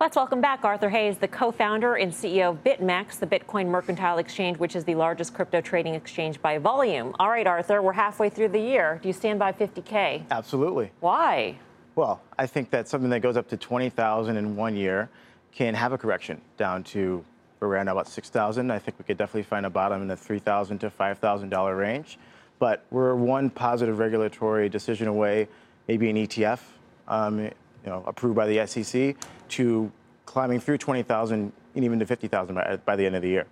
Let's 0.00 0.16
welcome 0.16 0.40
back 0.40 0.64
Arthur 0.64 0.88
Hayes, 0.88 1.16
the 1.16 1.28
co 1.28 1.52
founder 1.52 1.94
and 1.94 2.10
CEO 2.10 2.50
of 2.50 2.64
BitMEX, 2.64 3.20
the 3.20 3.26
Bitcoin 3.28 3.68
Mercantile 3.68 4.18
Exchange, 4.18 4.58
which 4.58 4.74
is 4.74 4.82
the 4.82 4.96
largest 4.96 5.32
crypto 5.32 5.60
trading 5.60 5.94
exchange 5.94 6.42
by 6.42 6.58
volume. 6.58 7.14
All 7.20 7.30
right, 7.30 7.46
Arthur, 7.46 7.80
we're 7.82 7.92
halfway 7.92 8.30
through 8.30 8.48
the 8.48 8.58
year. 8.58 8.98
Do 9.00 9.08
you 9.08 9.12
stand 9.12 9.38
by 9.38 9.52
50K? 9.52 10.24
Absolutely. 10.32 10.90
Why? 10.98 11.56
Well, 11.94 12.20
I 12.36 12.48
think 12.48 12.70
that 12.70 12.88
something 12.88 13.10
that 13.10 13.20
goes 13.20 13.36
up 13.36 13.48
to 13.50 13.56
20,000 13.56 14.36
in 14.36 14.56
one 14.56 14.74
year 14.74 15.08
can 15.52 15.72
have 15.74 15.92
a 15.92 15.98
correction 15.98 16.40
down 16.56 16.82
to 16.94 17.24
around 17.62 17.86
about 17.86 18.08
6,000. 18.08 18.72
I 18.72 18.80
think 18.80 18.98
we 18.98 19.04
could 19.04 19.18
definitely 19.18 19.44
find 19.44 19.66
a 19.66 19.70
bottom 19.70 20.02
in 20.02 20.08
the 20.08 20.16
3,000 20.16 20.80
to 20.80 20.90
$5,000 20.90 21.78
range. 21.78 22.18
But 22.58 22.84
we're 22.90 23.14
one 23.14 23.50
positive 23.50 24.00
regulatory 24.00 24.68
decision 24.68 25.06
away, 25.06 25.46
maybe 25.86 26.10
an 26.10 26.16
ETF 26.16 26.58
um, 27.08 27.40
you 27.40 27.50
know, 27.84 28.02
approved 28.06 28.36
by 28.36 28.46
the 28.46 28.66
SEC, 28.66 29.16
to 29.50 29.92
climbing 30.26 30.60
through 30.60 30.78
20,000 30.78 31.52
and 31.74 31.84
even 31.84 31.98
to 31.98 32.06
50,000 32.06 32.54
by, 32.54 32.76
by, 32.84 32.96
the 32.96 33.04
end 33.04 33.16
of 33.16 33.22
the 33.22 33.28
year. 33.28 33.46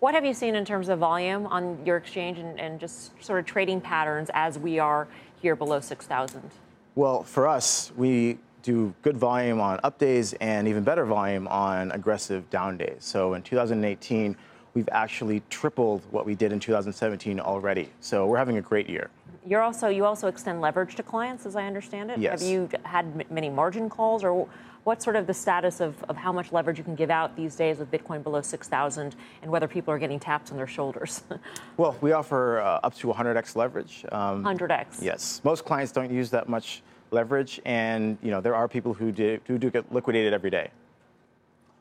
What 0.00 0.14
have 0.14 0.24
you 0.24 0.32
seen 0.32 0.54
in 0.54 0.64
terms 0.64 0.88
of 0.88 1.00
volume 1.00 1.46
on 1.46 1.84
your 1.84 1.96
exchange 1.96 2.38
and, 2.38 2.58
and 2.58 2.78
just 2.78 3.22
sort 3.22 3.40
of 3.40 3.46
trading 3.46 3.80
patterns 3.80 4.30
as 4.32 4.58
we 4.58 4.78
are 4.78 5.08
here 5.40 5.56
below 5.56 5.80
6,000? 5.80 6.50
Well, 6.94 7.22
for 7.22 7.46
us, 7.46 7.92
we 7.96 8.38
do 8.62 8.94
good 9.02 9.16
volume 9.16 9.60
on 9.60 9.80
up 9.82 9.98
days 9.98 10.34
and 10.34 10.68
even 10.68 10.84
better 10.84 11.04
volume 11.04 11.48
on 11.48 11.90
aggressive 11.92 12.48
down 12.50 12.76
days. 12.76 12.96
So 13.00 13.34
in 13.34 13.42
2018, 13.42 14.36
we've 14.74 14.88
actually 14.92 15.42
tripled 15.50 16.02
what 16.10 16.26
we 16.26 16.34
did 16.34 16.52
in 16.52 16.60
2017 16.60 17.40
already. 17.40 17.88
So 18.00 18.26
we're 18.26 18.38
having 18.38 18.58
a 18.58 18.62
great 18.62 18.88
year. 18.88 19.10
You're 19.48 19.62
also 19.62 19.88
you 19.88 20.04
also 20.04 20.28
extend 20.28 20.60
leverage 20.60 20.94
to 20.96 21.02
clients, 21.02 21.46
as 21.46 21.56
I 21.56 21.66
understand 21.66 22.10
it. 22.10 22.18
Yes. 22.18 22.42
Have 22.42 22.50
you 22.50 22.68
had 22.84 23.30
many 23.30 23.48
margin 23.48 23.88
calls, 23.88 24.22
or 24.22 24.46
what's 24.84 25.04
sort 25.04 25.16
of 25.16 25.26
the 25.26 25.34
status 25.34 25.80
of, 25.80 26.02
of 26.04 26.16
how 26.16 26.32
much 26.32 26.52
leverage 26.52 26.76
you 26.76 26.84
can 26.84 26.94
give 26.94 27.10
out 27.10 27.34
these 27.34 27.56
days 27.56 27.78
with 27.78 27.90
Bitcoin 27.90 28.22
below 28.22 28.42
6,000, 28.42 29.16
and 29.42 29.50
whether 29.50 29.66
people 29.66 29.92
are 29.92 29.98
getting 29.98 30.20
taps 30.20 30.50
on 30.50 30.56
their 30.56 30.66
shoulders? 30.66 31.22
well, 31.78 31.96
we 32.02 32.12
offer 32.12 32.60
uh, 32.60 32.80
up 32.82 32.94
to 32.96 33.06
100x 33.06 33.56
leverage. 33.56 34.04
Um, 34.12 34.44
100x. 34.44 35.00
Yes. 35.00 35.40
Most 35.44 35.64
clients 35.64 35.92
don't 35.92 36.12
use 36.12 36.30
that 36.30 36.48
much 36.48 36.82
leverage, 37.10 37.58
and 37.64 38.18
you 38.22 38.30
know 38.30 38.42
there 38.42 38.54
are 38.54 38.68
people 38.68 38.92
who 38.92 39.12
do, 39.12 39.40
who 39.46 39.56
do 39.56 39.70
get 39.70 39.90
liquidated 39.92 40.34
every 40.34 40.50
day. 40.50 40.70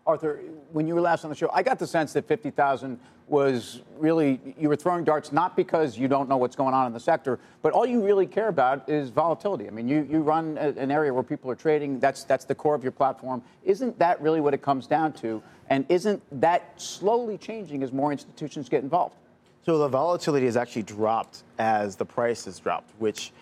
Arthur, 0.07 0.39
when 0.71 0.87
you 0.87 0.95
were 0.95 1.01
last 1.01 1.25
on 1.25 1.29
the 1.29 1.35
show, 1.35 1.49
I 1.53 1.61
got 1.61 1.77
the 1.77 1.85
sense 1.85 2.13
that 2.13 2.25
50,000 2.27 2.97
was 3.27 3.81
really, 3.97 4.39
you 4.57 4.69
were 4.69 4.75
throwing 4.77 5.03
darts 5.03 5.33
not 5.33 5.57
because 5.57 5.97
you 5.97 6.07
don't 6.07 6.29
know 6.29 6.37
what's 6.37 6.55
going 6.55 6.73
on 6.73 6.87
in 6.87 6.93
the 6.93 6.99
sector, 6.99 7.39
but 7.61 7.73
all 7.73 7.85
you 7.85 8.01
really 8.01 8.25
care 8.25 8.47
about 8.47 8.87
is 8.87 9.09
volatility. 9.09 9.67
I 9.67 9.71
mean, 9.71 9.89
you, 9.89 10.07
you 10.09 10.21
run 10.21 10.57
a, 10.57 10.69
an 10.69 10.91
area 10.91 11.13
where 11.13 11.23
people 11.23 11.51
are 11.51 11.55
trading, 11.55 11.99
that's, 11.99 12.23
that's 12.23 12.45
the 12.45 12.55
core 12.55 12.73
of 12.73 12.83
your 12.83 12.93
platform. 12.93 13.43
Isn't 13.65 13.99
that 13.99 14.21
really 14.21 14.39
what 14.39 14.53
it 14.53 14.61
comes 14.61 14.87
down 14.87 15.11
to? 15.13 15.43
And 15.69 15.85
isn't 15.89 16.23
that 16.39 16.81
slowly 16.81 17.37
changing 17.37 17.83
as 17.83 17.91
more 17.91 18.13
institutions 18.13 18.69
get 18.69 18.83
involved? 18.83 19.15
So 19.65 19.77
the 19.77 19.89
volatility 19.89 20.45
has 20.45 20.55
actually 20.55 20.83
dropped 20.83 21.43
as 21.59 21.97
the 21.97 22.05
price 22.05 22.45
has 22.45 22.57
dropped, 22.59 22.91
which 22.99 23.33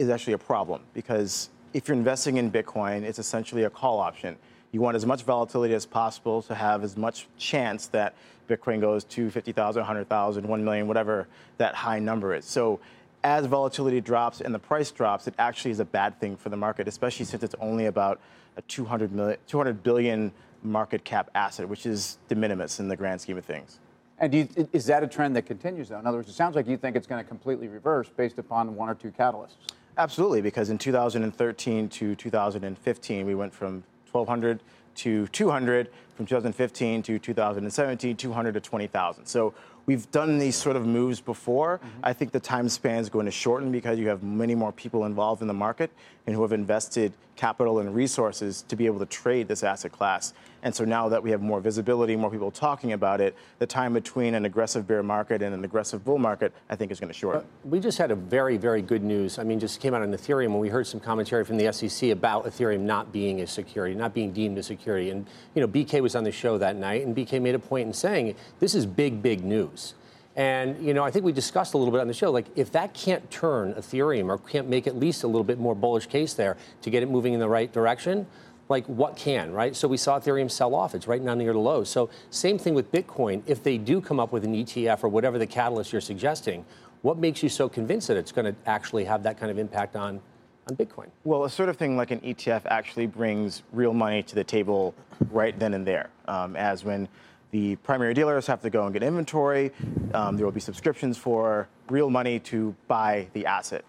is 0.00 0.08
actually 0.08 0.32
a 0.32 0.38
problem 0.38 0.82
because 0.92 1.50
if 1.72 1.86
you're 1.86 1.96
investing 1.96 2.38
in 2.38 2.50
Bitcoin, 2.50 3.02
it's 3.02 3.20
essentially 3.20 3.62
a 3.62 3.70
call 3.70 4.00
option. 4.00 4.36
You 4.72 4.80
want 4.80 4.96
as 4.96 5.04
much 5.04 5.22
volatility 5.24 5.74
as 5.74 5.86
possible 5.86 6.42
to 6.42 6.54
have 6.54 6.84
as 6.84 6.96
much 6.96 7.26
chance 7.36 7.88
that 7.88 8.14
Bitcoin 8.48 8.80
goes 8.80 9.04
to 9.04 9.30
50,000, 9.30 9.80
100,000, 9.80 10.46
1 10.46 10.64
million, 10.64 10.86
whatever 10.88 11.26
that 11.58 11.74
high 11.74 11.98
number 11.98 12.34
is. 12.34 12.44
So 12.44 12.80
as 13.22 13.46
volatility 13.46 14.00
drops 14.00 14.40
and 14.40 14.54
the 14.54 14.58
price 14.58 14.90
drops, 14.90 15.26
it 15.26 15.34
actually 15.38 15.72
is 15.72 15.80
a 15.80 15.84
bad 15.84 16.18
thing 16.20 16.36
for 16.36 16.48
the 16.48 16.56
market, 16.56 16.88
especially 16.88 17.26
since 17.26 17.42
it's 17.42 17.54
only 17.60 17.86
about 17.86 18.20
a 18.56 18.62
200, 18.62 19.12
million, 19.12 19.38
200 19.46 19.82
billion 19.82 20.32
market 20.62 21.04
cap 21.04 21.30
asset, 21.34 21.68
which 21.68 21.86
is 21.86 22.18
de 22.28 22.34
minimis 22.34 22.80
in 22.80 22.88
the 22.88 22.96
grand 22.96 23.20
scheme 23.20 23.38
of 23.38 23.44
things. 23.44 23.78
And 24.18 24.34
you, 24.34 24.48
is 24.72 24.84
that 24.86 25.02
a 25.02 25.06
trend 25.06 25.34
that 25.36 25.46
continues, 25.46 25.88
though? 25.88 25.98
In 25.98 26.06
other 26.06 26.18
words, 26.18 26.28
it 26.28 26.34
sounds 26.34 26.54
like 26.54 26.66
you 26.66 26.76
think 26.76 26.94
it's 26.94 27.06
going 27.06 27.22
to 27.22 27.28
completely 27.28 27.68
reverse 27.68 28.08
based 28.08 28.38
upon 28.38 28.76
one 28.76 28.88
or 28.88 28.94
two 28.94 29.10
catalysts. 29.10 29.56
Absolutely, 29.96 30.42
because 30.42 30.68
in 30.68 30.76
2013 30.78 31.88
to 31.88 32.14
2015, 32.14 33.26
we 33.26 33.34
went 33.34 33.52
from 33.52 33.82
1200 34.12 34.60
to 34.96 35.26
200. 35.28 35.88
from 36.20 36.26
2015 36.26 37.02
to 37.02 37.18
2017, 37.18 38.14
200 38.14 38.52
to 38.52 38.60
20,000. 38.60 39.24
So 39.24 39.54
we've 39.86 40.10
done 40.10 40.36
these 40.36 40.54
sort 40.54 40.76
of 40.76 40.84
moves 40.84 41.18
before. 41.18 41.78
Mm-hmm. 41.78 42.00
I 42.02 42.12
think 42.12 42.32
the 42.32 42.40
time 42.40 42.68
span 42.68 42.98
is 42.98 43.08
going 43.08 43.24
to 43.24 43.32
shorten 43.32 43.72
because 43.72 43.98
you 43.98 44.08
have 44.08 44.22
many 44.22 44.54
more 44.54 44.70
people 44.70 45.06
involved 45.06 45.40
in 45.40 45.48
the 45.48 45.54
market 45.54 45.90
and 46.26 46.36
who 46.36 46.42
have 46.42 46.52
invested 46.52 47.14
capital 47.36 47.78
and 47.78 47.94
resources 47.94 48.62
to 48.68 48.76
be 48.76 48.84
able 48.84 48.98
to 48.98 49.06
trade 49.06 49.48
this 49.48 49.64
asset 49.64 49.92
class. 49.92 50.34
And 50.62 50.74
so 50.74 50.84
now 50.84 51.08
that 51.08 51.22
we 51.22 51.30
have 51.30 51.40
more 51.40 51.60
visibility, 51.60 52.16
more 52.16 52.30
people 52.30 52.50
talking 52.50 52.92
about 52.92 53.20
it, 53.20 53.36
the 53.58 53.66
time 53.66 53.94
between 53.94 54.34
an 54.34 54.44
aggressive 54.44 54.86
bear 54.86 55.02
market 55.02 55.42
and 55.42 55.54
an 55.54 55.64
aggressive 55.64 56.04
bull 56.04 56.18
market, 56.18 56.52
I 56.68 56.76
think, 56.76 56.92
is 56.92 57.00
going 57.00 57.12
to 57.12 57.18
shorten. 57.18 57.44
We 57.64 57.80
just 57.80 57.98
had 57.98 58.10
a 58.10 58.14
very, 58.14 58.56
very 58.56 58.82
good 58.82 59.02
news. 59.02 59.38
I 59.38 59.44
mean, 59.44 59.58
just 59.58 59.80
came 59.80 59.94
out 59.94 60.02
on 60.02 60.12
Ethereum 60.12 60.50
when 60.50 60.58
we 60.60 60.68
heard 60.68 60.86
some 60.86 61.00
commentary 61.00 61.44
from 61.44 61.56
the 61.56 61.72
SEC 61.72 62.10
about 62.10 62.44
Ethereum 62.44 62.80
not 62.80 63.12
being 63.12 63.40
a 63.40 63.46
security, 63.46 63.94
not 63.94 64.12
being 64.12 64.32
deemed 64.32 64.58
a 64.58 64.62
security. 64.62 65.10
And, 65.10 65.26
you 65.54 65.60
know, 65.60 65.68
BK 65.68 66.00
was 66.00 66.14
on 66.14 66.24
the 66.24 66.32
show 66.32 66.58
that 66.58 66.76
night, 66.76 67.06
and 67.06 67.16
BK 67.16 67.40
made 67.40 67.54
a 67.54 67.58
point 67.58 67.86
in 67.86 67.92
saying 67.92 68.34
this 68.58 68.74
is 68.74 68.86
big, 68.86 69.22
big 69.22 69.44
news. 69.44 69.94
And 70.36 70.82
you 70.82 70.94
know, 70.94 71.02
I 71.02 71.10
think 71.10 71.24
we 71.24 71.32
discussed 71.32 71.74
a 71.74 71.76
little 71.76 71.92
bit 71.92 72.00
on 72.00 72.06
the 72.06 72.14
show, 72.14 72.30
like 72.30 72.46
if 72.54 72.70
that 72.72 72.94
can't 72.94 73.28
turn 73.30 73.74
Ethereum 73.74 74.28
or 74.28 74.38
can't 74.38 74.68
make 74.68 74.86
at 74.86 74.96
least 74.96 75.24
a 75.24 75.26
little 75.26 75.44
bit 75.44 75.58
more 75.58 75.74
bullish 75.74 76.06
case 76.06 76.34
there 76.34 76.56
to 76.82 76.90
get 76.90 77.02
it 77.02 77.10
moving 77.10 77.32
in 77.32 77.40
the 77.40 77.48
right 77.48 77.72
direction, 77.72 78.26
like 78.70 78.86
what 78.86 79.16
can, 79.16 79.52
right? 79.52 79.74
So 79.74 79.88
we 79.88 79.96
saw 79.96 80.18
Ethereum 80.18 80.50
sell 80.50 80.74
off. 80.74 80.94
It's 80.94 81.08
right 81.08 81.20
now 81.20 81.34
near 81.34 81.52
the 81.52 81.58
low. 81.58 81.84
So 81.84 82.08
same 82.30 82.56
thing 82.56 82.72
with 82.72 82.90
Bitcoin. 82.92 83.42
If 83.46 83.62
they 83.62 83.76
do 83.76 84.00
come 84.00 84.20
up 84.20 84.32
with 84.32 84.44
an 84.44 84.54
ETF 84.54 85.04
or 85.04 85.08
whatever 85.08 85.38
the 85.38 85.46
catalyst 85.46 85.92
you're 85.92 86.00
suggesting, 86.00 86.64
what 87.02 87.18
makes 87.18 87.42
you 87.42 87.48
so 87.48 87.68
convinced 87.68 88.08
that 88.08 88.16
it's 88.16 88.32
going 88.32 88.44
to 88.44 88.54
actually 88.66 89.04
have 89.04 89.24
that 89.24 89.38
kind 89.38 89.50
of 89.50 89.58
impact 89.58 89.96
on 89.96 90.20
on 90.68 90.76
Bitcoin? 90.76 91.08
Well, 91.24 91.44
a 91.44 91.50
sort 91.50 91.68
of 91.68 91.76
thing 91.76 91.96
like 91.96 92.10
an 92.10 92.20
ETF 92.20 92.62
actually 92.66 93.06
brings 93.06 93.62
real 93.72 93.92
money 93.92 94.22
to 94.22 94.34
the 94.34 94.44
table 94.44 94.94
right 95.30 95.58
then 95.58 95.74
and 95.74 95.86
there, 95.86 96.10
um, 96.28 96.54
as 96.54 96.84
when 96.84 97.08
the 97.50 97.76
primary 97.76 98.14
dealers 98.14 98.46
have 98.46 98.62
to 98.62 98.70
go 98.70 98.84
and 98.84 98.92
get 98.92 99.02
inventory. 99.02 99.72
Um, 100.14 100.36
there 100.36 100.46
will 100.46 100.52
be 100.52 100.60
subscriptions 100.60 101.18
for 101.18 101.68
real 101.88 102.10
money 102.10 102.38
to 102.40 102.74
buy 102.86 103.26
the 103.32 103.46
asset. 103.46 103.84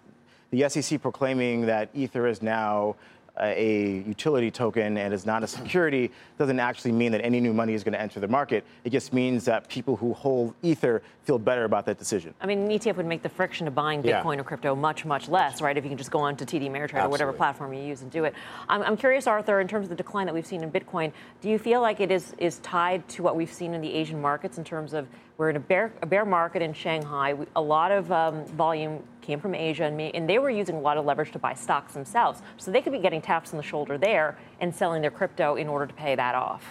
The 0.50 0.68
SEC 0.68 1.00
proclaiming 1.00 1.66
that 1.66 1.88
Ether 1.94 2.26
is 2.26 2.42
now 2.42 2.96
a 3.40 4.04
utility 4.06 4.50
token 4.50 4.96
and 4.98 5.14
is 5.14 5.24
not 5.24 5.42
a 5.42 5.46
security 5.46 6.10
doesn't 6.38 6.60
actually 6.60 6.92
mean 6.92 7.12
that 7.12 7.24
any 7.24 7.40
new 7.40 7.52
money 7.52 7.72
is 7.72 7.82
going 7.82 7.92
to 7.92 8.00
enter 8.00 8.20
the 8.20 8.28
market. 8.28 8.64
It 8.84 8.90
just 8.90 9.12
means 9.12 9.44
that 9.46 9.68
people 9.68 9.96
who 9.96 10.12
hold 10.12 10.54
Ether 10.62 11.02
feel 11.22 11.38
better 11.38 11.64
about 11.64 11.86
that 11.86 11.98
decision. 11.98 12.34
I 12.40 12.46
mean, 12.46 12.60
an 12.60 12.68
ETF 12.68 12.96
would 12.96 13.06
make 13.06 13.22
the 13.22 13.28
friction 13.28 13.66
of 13.66 13.74
buying 13.74 14.02
Bitcoin 14.02 14.34
yeah. 14.34 14.40
or 14.40 14.44
crypto 14.44 14.74
much, 14.74 15.04
much 15.04 15.28
less, 15.28 15.62
right? 15.62 15.76
If 15.76 15.84
you 15.84 15.90
can 15.90 15.98
just 15.98 16.10
go 16.10 16.18
on 16.18 16.36
to 16.36 16.44
TD 16.44 16.68
Ameritrade 16.68 17.04
or 17.04 17.08
whatever 17.08 17.32
platform 17.32 17.72
you 17.72 17.82
use 17.82 18.02
and 18.02 18.10
do 18.10 18.24
it. 18.24 18.34
I'm, 18.68 18.82
I'm, 18.82 18.96
curious, 18.96 19.26
Arthur, 19.26 19.60
in 19.60 19.68
terms 19.68 19.86
of 19.86 19.90
the 19.90 19.96
decline 19.96 20.26
that 20.26 20.34
we've 20.34 20.46
seen 20.46 20.62
in 20.62 20.70
Bitcoin, 20.70 21.12
do 21.40 21.48
you 21.48 21.58
feel 21.58 21.80
like 21.80 22.00
it 22.00 22.10
is, 22.10 22.34
is 22.38 22.58
tied 22.58 23.08
to 23.10 23.22
what 23.22 23.36
we've 23.36 23.52
seen 23.52 23.72
in 23.72 23.80
the 23.80 23.92
Asian 23.92 24.20
markets 24.20 24.58
in 24.58 24.64
terms 24.64 24.92
of 24.92 25.08
we're 25.38 25.50
in 25.50 25.56
a 25.56 25.60
bear, 25.60 25.92
a 26.02 26.06
bear 26.06 26.24
market 26.24 26.62
in 26.62 26.72
Shanghai. 26.72 27.34
We, 27.34 27.46
a 27.56 27.62
lot 27.62 27.90
of 27.90 28.12
um, 28.12 28.44
volume 28.46 29.02
came 29.22 29.40
from 29.40 29.54
Asia, 29.54 29.84
and, 29.84 30.00
and 30.00 30.28
they 30.28 30.38
were 30.38 30.50
using 30.50 30.76
a 30.76 30.80
lot 30.80 30.98
of 30.98 31.04
leverage 31.04 31.32
to 31.32 31.38
buy 31.38 31.54
stocks 31.54 31.94
themselves. 31.94 32.42
So 32.58 32.70
they 32.70 32.82
could 32.82 32.92
be 32.92 32.98
getting 32.98 33.22
taps 33.22 33.52
on 33.52 33.56
the 33.56 33.62
shoulder 33.62 33.96
there 33.96 34.36
and 34.60 34.74
selling 34.74 35.00
their 35.00 35.10
crypto 35.10 35.54
in 35.56 35.68
order 35.68 35.86
to 35.86 35.94
pay 35.94 36.14
that 36.14 36.34
off. 36.34 36.64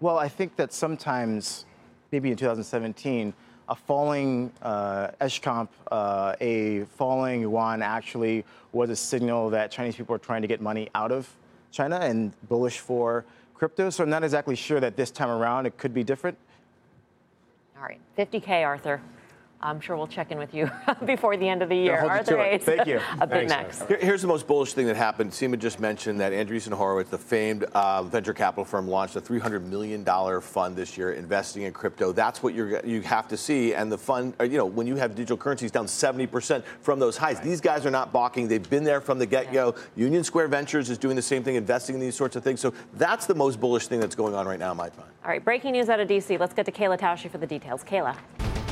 Well, 0.00 0.18
I 0.18 0.28
think 0.28 0.56
that 0.56 0.72
sometimes, 0.72 1.66
maybe 2.10 2.30
in 2.30 2.36
2017, 2.36 3.34
a 3.68 3.74
falling 3.74 4.50
uh, 4.62 5.08
Escomp, 5.20 5.68
uh, 5.90 6.34
a 6.40 6.84
falling 6.96 7.42
yuan 7.42 7.82
actually 7.82 8.44
was 8.72 8.90
a 8.90 8.96
signal 8.96 9.50
that 9.50 9.70
Chinese 9.70 9.96
people 9.96 10.14
are 10.14 10.18
trying 10.18 10.42
to 10.42 10.48
get 10.48 10.60
money 10.60 10.88
out 10.94 11.12
of 11.12 11.28
China 11.70 11.98
and 12.02 12.32
bullish 12.48 12.78
for 12.78 13.24
crypto. 13.54 13.90
So 13.90 14.02
I'm 14.02 14.10
not 14.10 14.24
exactly 14.24 14.56
sure 14.56 14.80
that 14.80 14.96
this 14.96 15.10
time 15.10 15.30
around 15.30 15.66
it 15.66 15.76
could 15.76 15.94
be 15.94 16.02
different. 16.02 16.36
All 17.76 17.84
right, 17.84 18.00
50K, 18.18 18.66
Arthur. 18.66 19.00
I'm 19.62 19.78
sure 19.80 19.96
we'll 19.96 20.06
check 20.06 20.30
in 20.30 20.38
with 20.38 20.54
you 20.54 20.70
before 21.04 21.36
the 21.36 21.48
end 21.48 21.62
of 21.62 21.68
the 21.68 21.76
year. 21.76 21.98
Arthur 21.98 22.38
Hayes, 22.38 22.62
Thank 22.62 22.86
you. 22.86 22.96
a 23.20 23.26
BitMEX. 23.26 24.00
here's 24.00 24.22
the 24.22 24.28
most 24.28 24.46
bullish 24.46 24.72
thing 24.72 24.86
that 24.86 24.96
happened. 24.96 25.32
Seema 25.32 25.58
just 25.58 25.80
mentioned 25.80 26.18
that 26.20 26.32
Andreessen 26.32 26.72
Horowitz, 26.72 27.10
the 27.10 27.18
famed 27.18 27.64
uh, 27.64 28.02
venture 28.02 28.32
capital 28.32 28.64
firm, 28.64 28.88
launched 28.88 29.16
a 29.16 29.20
$300 29.20 29.62
million 29.62 30.04
fund 30.40 30.76
this 30.76 30.96
year 30.96 31.12
investing 31.12 31.62
in 31.62 31.72
crypto. 31.72 32.12
That's 32.12 32.42
what 32.42 32.54
you're, 32.54 32.84
you 32.86 33.02
have 33.02 33.28
to 33.28 33.36
see. 33.36 33.74
And 33.74 33.92
the 33.92 33.98
fund, 33.98 34.34
uh, 34.40 34.44
you 34.44 34.56
know, 34.56 34.64
when 34.64 34.86
you 34.86 34.96
have 34.96 35.14
digital 35.14 35.36
currencies 35.36 35.70
down 35.70 35.86
70% 35.86 36.64
from 36.80 36.98
those 36.98 37.18
highs, 37.18 37.36
right. 37.36 37.44
these 37.44 37.60
guys 37.60 37.84
are 37.84 37.90
not 37.90 38.12
balking. 38.12 38.48
They've 38.48 38.70
been 38.70 38.84
there 38.84 39.00
from 39.00 39.18
the 39.18 39.26
get-go. 39.26 39.74
Yeah. 39.76 40.04
Union 40.04 40.24
Square 40.24 40.48
Ventures 40.48 40.88
is 40.88 40.96
doing 40.96 41.16
the 41.16 41.22
same 41.22 41.42
thing, 41.42 41.56
investing 41.56 41.94
in 41.94 42.00
these 42.00 42.14
sorts 42.14 42.34
of 42.34 42.42
things. 42.42 42.60
So 42.60 42.72
that's 42.94 43.26
the 43.26 43.34
most 43.34 43.60
bullish 43.60 43.88
thing 43.88 44.00
that's 44.00 44.14
going 44.14 44.34
on 44.34 44.46
right 44.46 44.58
now, 44.58 44.70
in 44.70 44.76
my 44.76 44.84
mind. 44.84 45.10
All 45.22 45.30
right, 45.30 45.44
breaking 45.44 45.72
news 45.72 45.90
out 45.90 46.00
of 46.00 46.08
D.C. 46.08 46.38
Let's 46.38 46.54
get 46.54 46.64
to 46.66 46.72
Kayla 46.72 46.98
Tausche 46.98 47.30
for 47.30 47.38
the 47.38 47.46
details. 47.46 47.84
Kayla. 47.84 48.16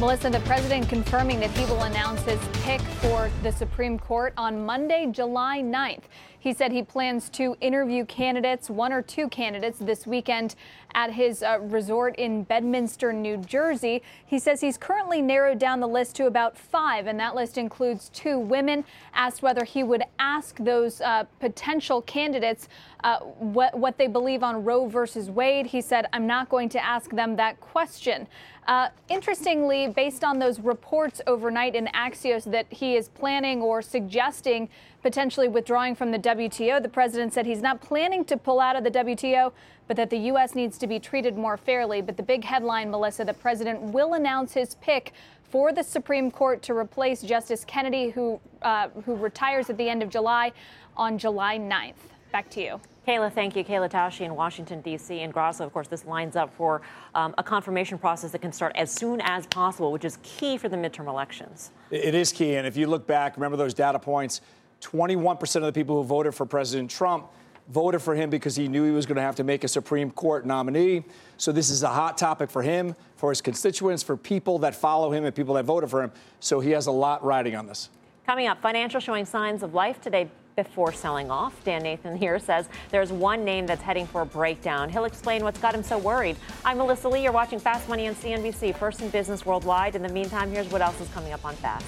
Melissa, 0.00 0.30
the 0.30 0.38
president 0.40 0.88
confirming 0.88 1.40
that 1.40 1.50
he 1.50 1.64
will 1.64 1.82
announce 1.82 2.22
his 2.22 2.38
pick 2.62 2.80
for 2.80 3.28
the 3.42 3.50
Supreme 3.50 3.98
Court 3.98 4.32
on 4.36 4.64
Monday, 4.64 5.08
July 5.10 5.60
9th. 5.60 6.04
He 6.38 6.52
said 6.52 6.70
he 6.70 6.84
plans 6.84 7.28
to 7.30 7.56
interview 7.60 8.04
candidates, 8.04 8.70
one 8.70 8.92
or 8.92 9.02
two 9.02 9.28
candidates, 9.28 9.76
this 9.80 10.06
weekend 10.06 10.54
at 10.94 11.12
his 11.12 11.42
uh, 11.42 11.58
resort 11.60 12.16
in 12.16 12.44
Bedminster, 12.44 13.12
New 13.12 13.36
Jersey. 13.36 14.02
He 14.24 14.38
says 14.38 14.60
he's 14.60 14.78
currently 14.78 15.22
narrowed 15.22 15.58
down 15.58 15.80
the 15.80 15.88
list 15.88 16.16
to 16.16 16.26
about 16.26 16.56
five, 16.56 17.06
and 17.06 17.18
that 17.20 17.34
list 17.34 17.58
includes 17.58 18.08
two 18.10 18.38
women. 18.38 18.84
Asked 19.14 19.42
whether 19.42 19.64
he 19.64 19.82
would 19.82 20.02
ask 20.18 20.56
those 20.58 21.00
uh, 21.00 21.24
potential 21.40 22.02
candidates 22.02 22.68
uh, 23.04 23.18
what, 23.18 23.78
what 23.78 23.96
they 23.98 24.06
believe 24.06 24.42
on 24.42 24.64
Roe 24.64 24.88
versus 24.88 25.30
Wade, 25.30 25.66
he 25.66 25.80
said, 25.80 26.06
I'm 26.12 26.26
not 26.26 26.48
going 26.48 26.68
to 26.70 26.84
ask 26.84 27.10
them 27.10 27.36
that 27.36 27.60
question. 27.60 28.26
Uh, 28.66 28.88
interestingly, 29.08 29.88
based 29.88 30.22
on 30.22 30.38
those 30.38 30.60
reports 30.60 31.22
overnight 31.26 31.74
in 31.74 31.86
Axios 31.94 32.44
that 32.50 32.66
he 32.70 32.96
is 32.96 33.08
planning 33.08 33.62
or 33.62 33.80
suggesting 33.80 34.68
potentially 35.02 35.48
withdrawing 35.48 35.94
from 35.94 36.10
the 36.10 36.18
WTO, 36.18 36.82
the 36.82 36.88
president 36.88 37.32
said 37.32 37.46
he's 37.46 37.62
not 37.62 37.80
planning 37.80 38.24
to 38.26 38.36
pull 38.36 38.60
out 38.60 38.76
of 38.76 38.84
the 38.84 38.90
WTO, 38.90 39.52
but 39.88 39.96
that 39.96 40.10
the 40.10 40.18
U.S. 40.18 40.54
needs 40.54 40.78
to 40.78 40.86
be 40.86 41.00
treated 41.00 41.36
more 41.36 41.56
fairly. 41.56 42.00
But 42.00 42.16
the 42.16 42.22
big 42.22 42.44
headline, 42.44 42.90
Melissa, 42.90 43.24
the 43.24 43.34
president 43.34 43.80
will 43.80 44.14
announce 44.14 44.52
his 44.52 44.76
pick 44.76 45.12
for 45.42 45.72
the 45.72 45.82
Supreme 45.82 46.30
Court 46.30 46.62
to 46.62 46.74
replace 46.74 47.22
Justice 47.22 47.64
Kennedy, 47.64 48.10
who, 48.10 48.38
uh, 48.62 48.90
who 49.04 49.16
retires 49.16 49.70
at 49.70 49.78
the 49.78 49.88
end 49.88 50.02
of 50.02 50.10
July 50.10 50.52
on 50.96 51.18
July 51.18 51.58
9th. 51.58 51.94
Back 52.30 52.50
to 52.50 52.60
you. 52.60 52.80
Kayla, 53.06 53.32
thank 53.32 53.56
you. 53.56 53.64
Kayla 53.64 53.90
Tausche 53.90 54.20
in 54.20 54.34
Washington, 54.34 54.82
D.C. 54.82 55.20
And 55.20 55.32
Grasso, 55.32 55.64
of 55.64 55.72
course, 55.72 55.88
this 55.88 56.04
lines 56.04 56.36
up 56.36 56.52
for 56.54 56.82
um, 57.14 57.34
a 57.38 57.42
confirmation 57.42 57.96
process 57.96 58.32
that 58.32 58.42
can 58.42 58.52
start 58.52 58.76
as 58.76 58.90
soon 58.90 59.22
as 59.22 59.46
possible, 59.46 59.90
which 59.90 60.04
is 60.04 60.18
key 60.22 60.58
for 60.58 60.68
the 60.68 60.76
midterm 60.76 61.08
elections. 61.08 61.70
It 61.90 62.14
is 62.14 62.30
key. 62.32 62.56
And 62.56 62.66
if 62.66 62.76
you 62.76 62.86
look 62.86 63.06
back, 63.06 63.38
remember 63.38 63.56
those 63.56 63.72
data 63.72 63.98
points 63.98 64.42
21% 64.82 65.56
of 65.56 65.62
the 65.62 65.72
people 65.72 65.96
who 65.96 66.06
voted 66.06 66.34
for 66.34 66.44
President 66.44 66.90
Trump 66.90 67.28
voted 67.68 68.00
for 68.00 68.14
him 68.14 68.30
because 68.30 68.56
he 68.56 68.66
knew 68.66 68.84
he 68.84 68.90
was 68.90 69.06
going 69.06 69.16
to 69.16 69.22
have 69.22 69.36
to 69.36 69.44
make 69.44 69.62
a 69.62 69.68
Supreme 69.68 70.10
Court 70.10 70.46
nominee. 70.46 71.04
So 71.36 71.52
this 71.52 71.70
is 71.70 71.82
a 71.82 71.88
hot 71.88 72.18
topic 72.18 72.50
for 72.50 72.62
him, 72.62 72.96
for 73.16 73.30
his 73.30 73.40
constituents, 73.40 74.02
for 74.02 74.16
people 74.16 74.58
that 74.60 74.74
follow 74.74 75.12
him 75.12 75.24
and 75.24 75.34
people 75.34 75.54
that 75.54 75.64
voted 75.64 75.90
for 75.90 76.02
him. 76.02 76.12
So 76.40 76.60
he 76.60 76.70
has 76.70 76.86
a 76.86 76.92
lot 76.92 77.22
riding 77.24 77.54
on 77.54 77.66
this. 77.66 77.90
Coming 78.26 78.46
up, 78.46 78.60
financial 78.60 79.00
showing 79.00 79.24
signs 79.24 79.62
of 79.62 79.74
life 79.74 80.00
today 80.00 80.28
before 80.56 80.92
selling 80.92 81.30
off. 81.30 81.62
Dan 81.64 81.82
Nathan 81.82 82.16
here 82.16 82.38
says 82.38 82.68
there's 82.90 83.12
one 83.12 83.44
name 83.44 83.66
that's 83.66 83.80
heading 83.80 84.06
for 84.06 84.22
a 84.22 84.26
breakdown. 84.26 84.88
He'll 84.88 85.04
explain 85.04 85.44
what's 85.44 85.60
got 85.60 85.74
him 85.74 85.82
so 85.84 85.96
worried. 85.96 86.36
I'm 86.64 86.78
Melissa 86.78 87.08
Lee. 87.08 87.22
You're 87.22 87.32
watching 87.32 87.60
Fast 87.60 87.88
Money 87.88 88.08
on 88.08 88.14
CNBC, 88.14 88.76
first 88.76 89.00
in 89.00 89.08
business 89.10 89.46
worldwide. 89.46 89.94
In 89.94 90.02
the 90.02 90.08
meantime, 90.08 90.50
here's 90.50 90.68
what 90.68 90.82
else 90.82 91.00
is 91.00 91.08
coming 91.10 91.32
up 91.32 91.44
on 91.44 91.54
Fast. 91.56 91.86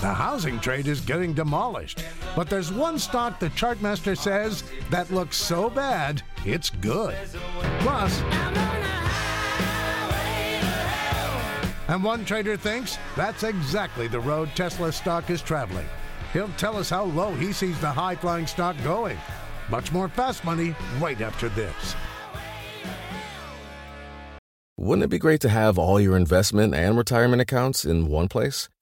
The 0.00 0.12
housing 0.12 0.60
trade 0.60 0.86
is 0.86 1.00
getting 1.00 1.32
demolished. 1.32 2.04
But 2.34 2.50
there's 2.50 2.70
one 2.72 2.98
stock 2.98 3.40
the 3.40 3.48
Chartmaster 3.50 4.16
says 4.16 4.62
that 4.90 5.10
looks 5.10 5.36
so 5.36 5.70
bad, 5.70 6.22
it's 6.44 6.70
good. 6.70 7.14
Plus, 7.80 8.22
and 11.88 12.02
one 12.02 12.24
trader 12.24 12.56
thinks 12.56 12.98
that's 13.16 13.42
exactly 13.42 14.08
the 14.08 14.20
road 14.20 14.50
Tesla 14.54 14.92
stock 14.92 15.30
is 15.30 15.40
traveling. 15.40 15.86
He'll 16.32 16.48
tell 16.58 16.76
us 16.76 16.90
how 16.90 17.04
low 17.04 17.32
he 17.32 17.52
sees 17.52 17.80
the 17.80 17.90
high 17.90 18.16
flying 18.16 18.46
stock 18.46 18.76
going. 18.82 19.16
Much 19.70 19.92
more 19.92 20.08
fast 20.08 20.44
money 20.44 20.74
right 20.98 21.20
after 21.20 21.48
this. 21.50 21.94
Wouldn't 24.76 25.04
it 25.04 25.08
be 25.08 25.18
great 25.18 25.40
to 25.40 25.48
have 25.48 25.78
all 25.78 25.98
your 25.98 26.16
investment 26.16 26.74
and 26.74 26.98
retirement 26.98 27.40
accounts 27.40 27.84
in 27.84 28.08
one 28.08 28.28
place? 28.28 28.68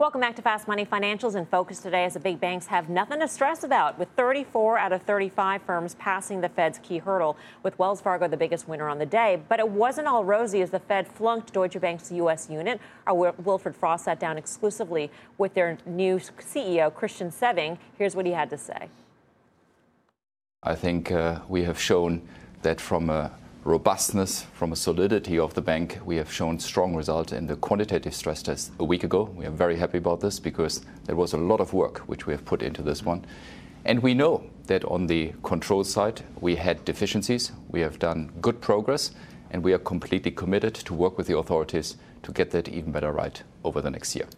Welcome 0.00 0.20
back 0.20 0.36
to 0.36 0.42
Fast 0.42 0.68
Money 0.68 0.86
Financials 0.86 1.34
in 1.34 1.44
focus 1.44 1.80
today 1.80 2.04
as 2.04 2.14
the 2.14 2.20
big 2.20 2.38
banks 2.38 2.66
have 2.66 2.88
nothing 2.88 3.18
to 3.18 3.26
stress 3.26 3.64
about, 3.64 3.98
with 3.98 4.06
34 4.10 4.78
out 4.78 4.92
of 4.92 5.02
35 5.02 5.60
firms 5.62 5.96
passing 5.96 6.40
the 6.40 6.48
Fed's 6.48 6.78
key 6.78 6.98
hurdle, 6.98 7.36
with 7.64 7.76
Wells 7.80 8.00
Fargo 8.00 8.28
the 8.28 8.36
biggest 8.36 8.68
winner 8.68 8.88
on 8.88 9.00
the 9.00 9.06
day. 9.06 9.42
But 9.48 9.58
it 9.58 9.68
wasn't 9.68 10.06
all 10.06 10.24
rosy 10.24 10.62
as 10.62 10.70
the 10.70 10.78
Fed 10.78 11.08
flunked 11.08 11.52
Deutsche 11.52 11.80
Bank's 11.80 12.12
U.S. 12.12 12.48
unit. 12.48 12.80
Our 13.08 13.32
Wilfred 13.38 13.74
Frost 13.74 14.04
sat 14.04 14.20
down 14.20 14.38
exclusively 14.38 15.10
with 15.36 15.54
their 15.54 15.76
new 15.84 16.18
CEO, 16.18 16.94
Christian 16.94 17.32
Sewing. 17.32 17.76
Here's 17.98 18.14
what 18.14 18.24
he 18.24 18.30
had 18.30 18.50
to 18.50 18.56
say. 18.56 18.90
I 20.62 20.76
think 20.76 21.10
uh, 21.10 21.40
we 21.48 21.64
have 21.64 21.80
shown 21.80 22.22
that 22.62 22.80
from 22.80 23.10
a 23.10 23.32
robustness, 23.68 24.46
from 24.54 24.72
a 24.72 24.76
solidity 24.76 25.38
of 25.38 25.52
the 25.52 25.60
bank, 25.60 25.98
we 26.02 26.16
have 26.16 26.32
shown 26.32 26.58
strong 26.58 26.96
results 26.96 27.32
in 27.32 27.46
the 27.46 27.56
quantitative 27.56 28.14
stress 28.14 28.42
test 28.42 28.72
a 28.78 28.84
week 28.84 29.04
ago. 29.04 29.24
We 29.36 29.44
are 29.44 29.50
very 29.50 29.76
happy 29.76 29.98
about 29.98 30.20
this 30.20 30.40
because 30.40 30.80
there 31.04 31.16
was 31.16 31.34
a 31.34 31.36
lot 31.36 31.60
of 31.60 31.74
work 31.74 31.98
which 32.08 32.26
we 32.26 32.32
have 32.32 32.46
put 32.46 32.62
into 32.62 32.80
this 32.80 33.04
one. 33.04 33.26
And 33.84 34.02
we 34.02 34.14
know 34.14 34.42
that 34.68 34.86
on 34.86 35.06
the 35.06 35.34
control 35.42 35.84
side, 35.84 36.22
we 36.40 36.56
had 36.56 36.82
deficiencies. 36.86 37.52
We 37.68 37.80
have 37.80 37.98
done 37.98 38.32
good 38.40 38.62
progress, 38.62 39.10
and 39.50 39.62
we 39.62 39.74
are 39.74 39.78
completely 39.78 40.30
committed 40.30 40.74
to 40.74 40.94
work 40.94 41.18
with 41.18 41.26
the 41.26 41.36
authorities 41.36 41.98
to 42.22 42.32
get 42.32 42.50
that 42.52 42.68
even 42.68 42.90
better 42.90 43.12
right 43.12 43.42
over 43.64 43.82
the 43.82 43.90
next 43.90 44.16
year. 44.16 44.28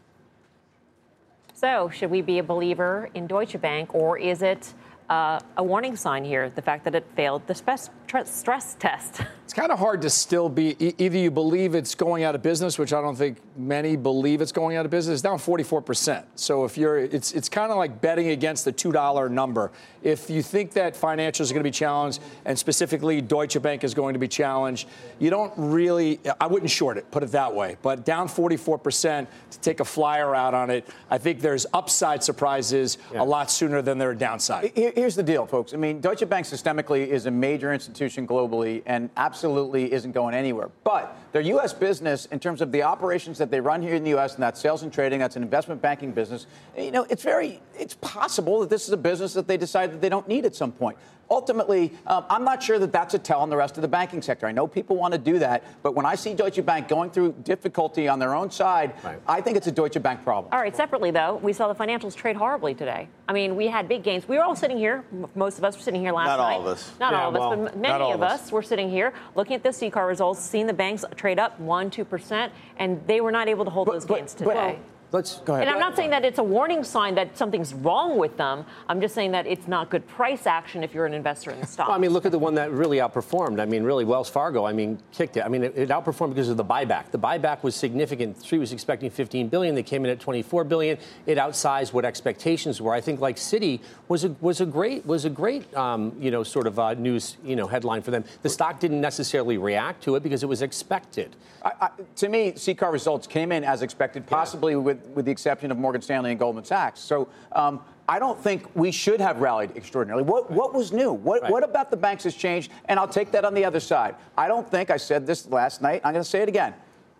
So, 1.54 1.88
should 1.88 2.10
we 2.10 2.20
be 2.20 2.38
a 2.38 2.42
believer 2.42 3.10
in 3.14 3.28
Deutsche 3.28 3.60
Bank, 3.60 3.94
or 3.94 4.18
is 4.18 4.42
it 4.42 4.74
uh, 5.10 5.40
a 5.56 5.62
warning 5.62 5.96
sign 5.96 6.24
here, 6.24 6.50
the 6.50 6.62
fact 6.62 6.84
that 6.84 6.94
it 6.94 7.04
failed 7.16 7.46
the 7.48 7.54
stress, 7.54 7.90
stress 8.24 8.76
test. 8.78 9.20
It's 9.50 9.58
kind 9.58 9.72
of 9.72 9.80
hard 9.80 10.02
to 10.02 10.10
still 10.10 10.48
be 10.48 10.76
either 10.96 11.18
you 11.18 11.32
believe 11.32 11.74
it's 11.74 11.96
going 11.96 12.22
out 12.22 12.36
of 12.36 12.42
business, 12.42 12.78
which 12.78 12.92
I 12.92 13.00
don't 13.00 13.16
think 13.16 13.38
many 13.66 13.96
believe 13.96 14.40
it's 14.40 14.52
going 14.52 14.76
out 14.76 14.84
of 14.84 14.90
business. 14.90 15.14
It's 15.14 15.22
down 15.22 15.38
44%. 15.38 16.24
So 16.34 16.64
if 16.64 16.78
you're, 16.78 16.98
it's 16.98 17.32
it's 17.32 17.48
kind 17.48 17.70
of 17.70 17.78
like 17.78 18.00
betting 18.00 18.28
against 18.28 18.64
the 18.64 18.72
two 18.72 18.92
dollar 18.92 19.28
number. 19.28 19.70
If 20.02 20.30
you 20.30 20.42
think 20.42 20.72
that 20.72 20.94
financials 20.94 21.50
are 21.50 21.54
going 21.54 21.64
to 21.64 21.68
be 21.68 21.70
challenged, 21.70 22.20
and 22.44 22.58
specifically 22.58 23.20
Deutsche 23.20 23.60
Bank 23.60 23.84
is 23.84 23.92
going 23.92 24.14
to 24.14 24.18
be 24.18 24.28
challenged, 24.28 24.88
you 25.18 25.30
don't 25.30 25.52
really. 25.56 26.20
I 26.40 26.46
wouldn't 26.46 26.70
short 26.70 26.96
it, 26.96 27.10
put 27.10 27.22
it 27.22 27.32
that 27.32 27.54
way. 27.54 27.76
But 27.82 28.04
down 28.04 28.28
44% 28.28 29.26
to 29.50 29.60
take 29.60 29.80
a 29.80 29.84
flyer 29.84 30.34
out 30.34 30.54
on 30.54 30.70
it, 30.70 30.88
I 31.10 31.18
think 31.18 31.40
there's 31.40 31.66
upside 31.74 32.22
surprises 32.22 32.98
yeah. 33.12 33.22
a 33.22 33.24
lot 33.24 33.50
sooner 33.50 33.82
than 33.82 33.98
there 33.98 34.10
are 34.10 34.14
downside. 34.14 34.72
Here's 34.74 35.14
the 35.14 35.22
deal, 35.22 35.46
folks. 35.46 35.74
I 35.74 35.76
mean, 35.76 36.00
Deutsche 36.00 36.28
Bank 36.28 36.46
systemically 36.46 37.06
is 37.06 37.26
a 37.26 37.30
major 37.30 37.72
institution 37.72 38.26
globally, 38.26 38.82
and 38.86 39.10
absolutely 39.16 39.92
isn't 39.92 40.12
going 40.12 40.34
anywhere. 40.34 40.70
But 40.84 41.16
their 41.32 41.42
U.S. 41.42 41.72
business, 41.72 42.26
in 42.26 42.40
terms 42.40 42.60
of 42.60 42.72
the 42.72 42.82
operations 42.82 43.38
that 43.38 43.49
they 43.50 43.60
run 43.60 43.82
here 43.82 43.94
in 43.94 44.04
the 44.04 44.10
U.S., 44.10 44.34
and 44.34 44.42
that's 44.42 44.60
sales 44.60 44.82
and 44.82 44.92
trading, 44.92 45.18
that's 45.18 45.36
an 45.36 45.42
investment 45.42 45.82
banking 45.82 46.12
business, 46.12 46.46
you 46.76 46.90
know, 46.90 47.06
it's 47.10 47.22
very, 47.22 47.60
it's 47.78 47.94
possible 47.94 48.60
that 48.60 48.70
this 48.70 48.86
is 48.86 48.92
a 48.92 48.96
business 48.96 49.34
that 49.34 49.46
they 49.46 49.56
decide 49.56 49.92
that 49.92 50.00
they 50.00 50.08
don't 50.08 50.28
need 50.28 50.44
at 50.44 50.54
some 50.54 50.72
point 50.72 50.96
ultimately, 51.30 51.92
um, 52.06 52.24
I'm 52.28 52.44
not 52.44 52.62
sure 52.62 52.78
that 52.78 52.92
that's 52.92 53.14
a 53.14 53.18
tell 53.18 53.40
on 53.40 53.50
the 53.50 53.56
rest 53.56 53.78
of 53.78 53.82
the 53.82 53.88
banking 53.88 54.20
sector. 54.20 54.46
I 54.46 54.52
know 54.52 54.66
people 54.66 54.96
want 54.96 55.12
to 55.12 55.18
do 55.18 55.38
that, 55.38 55.64
but 55.82 55.94
when 55.94 56.04
I 56.04 56.16
see 56.16 56.34
Deutsche 56.34 56.64
Bank 56.64 56.88
going 56.88 57.10
through 57.10 57.34
difficulty 57.44 58.08
on 58.08 58.18
their 58.18 58.34
own 58.34 58.50
side, 58.50 58.92
right. 59.04 59.20
I 59.26 59.40
think 59.40 59.56
it's 59.56 59.68
a 59.68 59.72
Deutsche 59.72 60.02
Bank 60.02 60.24
problem. 60.24 60.52
All 60.52 60.60
right, 60.60 60.74
separately, 60.74 61.10
though, 61.10 61.36
we 61.36 61.52
saw 61.52 61.72
the 61.72 61.74
financials 61.74 62.14
trade 62.14 62.36
horribly 62.36 62.74
today. 62.74 63.08
I 63.28 63.32
mean, 63.32 63.54
we 63.56 63.68
had 63.68 63.88
big 63.88 64.02
gains. 64.02 64.26
We 64.28 64.36
were 64.36 64.42
all 64.42 64.56
sitting 64.56 64.76
here, 64.76 65.04
most 65.34 65.58
of 65.58 65.64
us 65.64 65.76
were 65.76 65.82
sitting 65.82 66.00
here 66.00 66.12
last 66.12 66.26
not 66.26 66.38
night. 66.38 66.50
Not 66.50 66.54
all 66.54 66.60
of 66.60 66.66
us. 66.66 66.92
Not 66.98 67.12
yeah, 67.12 67.22
all 67.22 67.28
of 67.28 67.34
well, 67.34 67.52
us, 67.52 67.70
but 67.72 67.80
many 67.80 68.12
of 68.12 68.22
us. 68.22 68.42
us 68.42 68.52
were 68.52 68.62
sitting 68.62 68.90
here 68.90 69.12
looking 69.36 69.54
at 69.54 69.62
the 69.62 69.70
CCAR 69.70 70.06
results, 70.06 70.40
seeing 70.40 70.66
the 70.66 70.72
banks 70.72 71.04
trade 71.16 71.38
up 71.38 71.60
1%, 71.60 71.90
2%, 72.06 72.50
and 72.78 73.06
they 73.06 73.20
were 73.20 73.32
not 73.32 73.48
able 73.48 73.64
to 73.64 73.70
hold 73.70 73.86
but, 73.86 73.92
those 73.92 74.06
but, 74.06 74.18
gains 74.18 74.34
today. 74.34 74.78
But, 74.78 74.99
Let's 75.12 75.40
go 75.40 75.54
ahead. 75.54 75.66
And 75.66 75.74
I'm 75.74 75.80
not 75.80 75.96
saying 75.96 76.10
that 76.10 76.24
it's 76.24 76.38
a 76.38 76.42
warning 76.42 76.84
sign 76.84 77.16
that 77.16 77.36
something's 77.36 77.74
wrong 77.74 78.16
with 78.16 78.36
them. 78.36 78.64
I'm 78.88 79.00
just 79.00 79.14
saying 79.14 79.32
that 79.32 79.46
it's 79.46 79.66
not 79.66 79.90
good 79.90 80.06
price 80.06 80.46
action 80.46 80.84
if 80.84 80.94
you're 80.94 81.06
an 81.06 81.14
investor 81.14 81.50
in 81.50 81.60
the 81.60 81.66
stock. 81.66 81.88
Well, 81.88 81.96
I 81.96 82.00
mean, 82.00 82.12
look 82.12 82.26
at 82.26 82.32
the 82.32 82.38
one 82.38 82.54
that 82.54 82.70
really 82.70 82.98
outperformed. 82.98 83.60
I 83.60 83.64
mean, 83.64 83.82
really, 83.82 84.04
Wells 84.04 84.30
Fargo. 84.30 84.64
I 84.64 84.72
mean, 84.72 85.00
kicked 85.12 85.36
it. 85.36 85.44
I 85.44 85.48
mean, 85.48 85.64
it, 85.64 85.76
it 85.76 85.88
outperformed 85.88 86.30
because 86.30 86.48
of 86.48 86.56
the 86.56 86.64
buyback. 86.64 87.10
The 87.10 87.18
buyback 87.18 87.64
was 87.64 87.74
significant. 87.74 88.40
Street 88.40 88.58
was 88.58 88.72
expecting 88.72 89.10
15 89.10 89.48
billion. 89.48 89.74
They 89.74 89.82
came 89.82 90.04
in 90.04 90.10
at 90.12 90.20
24 90.20 90.62
billion. 90.64 90.96
It 91.26 91.38
outsized 91.38 91.92
what 91.92 92.04
expectations 92.04 92.80
were. 92.80 92.94
I 92.94 93.00
think 93.00 93.20
like 93.20 93.36
Citi 93.36 93.80
was 94.06 94.24
a 94.24 94.36
was 94.40 94.60
a 94.60 94.66
great 94.66 95.04
was 95.06 95.24
a 95.24 95.30
great 95.30 95.74
um, 95.74 96.14
you 96.20 96.30
know 96.30 96.44
sort 96.44 96.68
of 96.68 96.78
uh, 96.78 96.94
news 96.94 97.36
you 97.44 97.56
know 97.56 97.66
headline 97.66 98.02
for 98.02 98.12
them. 98.12 98.24
The 98.42 98.48
stock 98.48 98.78
didn't 98.78 99.00
necessarily 99.00 99.58
react 99.58 100.04
to 100.04 100.14
it 100.14 100.22
because 100.22 100.44
it 100.44 100.48
was 100.48 100.62
expected. 100.62 101.34
I, 101.64 101.72
I, 101.80 101.90
to 102.16 102.28
me, 102.28 102.52
CCAR 102.52 102.92
results 102.92 103.26
came 103.26 103.52
in 103.52 103.64
as 103.64 103.82
expected, 103.82 104.26
possibly 104.26 104.72
yeah. 104.72 104.78
with 104.78 104.99
with 105.14 105.24
the 105.24 105.30
exception 105.30 105.70
of 105.70 105.78
Morgan 105.78 106.02
Stanley 106.02 106.30
and 106.30 106.38
Goldman 106.38 106.64
Sachs. 106.64 107.00
So 107.00 107.28
um, 107.52 107.80
I 108.08 108.18
don't 108.18 108.38
think 108.38 108.64
we 108.74 108.90
should 108.90 109.20
have 109.20 109.40
rallied 109.40 109.76
extraordinarily. 109.76 110.24
What, 110.24 110.50
right. 110.50 110.58
what 110.58 110.74
was 110.74 110.92
new? 110.92 111.12
What, 111.12 111.42
right. 111.42 111.50
what 111.50 111.62
about 111.62 111.90
the 111.90 111.96
banks 111.96 112.24
has 112.24 112.34
changed? 112.34 112.72
And 112.86 112.98
I'll 112.98 113.08
take 113.08 113.30
that 113.32 113.44
on 113.44 113.54
the 113.54 113.64
other 113.64 113.80
side. 113.80 114.16
I 114.36 114.48
don't 114.48 114.68
think, 114.68 114.90
I 114.90 114.96
said 114.96 115.26
this 115.26 115.46
last 115.48 115.80
night, 115.80 116.00
I'm 116.04 116.12
going 116.12 116.24
to 116.24 116.28
say 116.28 116.42
it 116.42 116.48
again. 116.48 116.74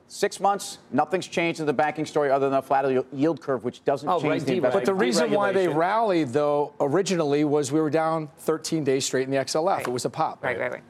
Six 0.09 0.41
months, 0.41 0.79
nothing's 0.91 1.29
changed 1.29 1.61
in 1.61 1.67
the 1.67 1.73
banking 1.73 2.05
story 2.05 2.33
other 2.33 2.51
than 2.51 2.59
a 2.59 2.63
flat 2.63 2.85
yield 3.13 3.41
curve, 3.41 3.63
which 3.63 3.85
doesn't 3.85 4.09
oh, 4.09 4.21
change 4.21 4.25
right, 4.25 4.41
the 4.41 4.55
investment. 4.57 4.85
But 4.85 4.87
the 4.87 4.95
reason 4.95 5.31
why 5.31 5.53
they 5.53 5.69
rallied, 5.69 6.31
though, 6.31 6.75
originally 6.81 7.45
was 7.45 7.71
we 7.71 7.81
were 7.81 7.91
down 7.91 8.29
13 8.39 8.83
days 8.83 9.05
straight 9.05 9.23
in 9.23 9.31
the 9.31 9.37
XLF. 9.37 9.83
It 9.83 9.89
was 9.89 10.05
a 10.05 10.11
pop. 10.11 10.43
Right, 10.43 10.59
right, 10.59 10.73
right. 10.73 10.83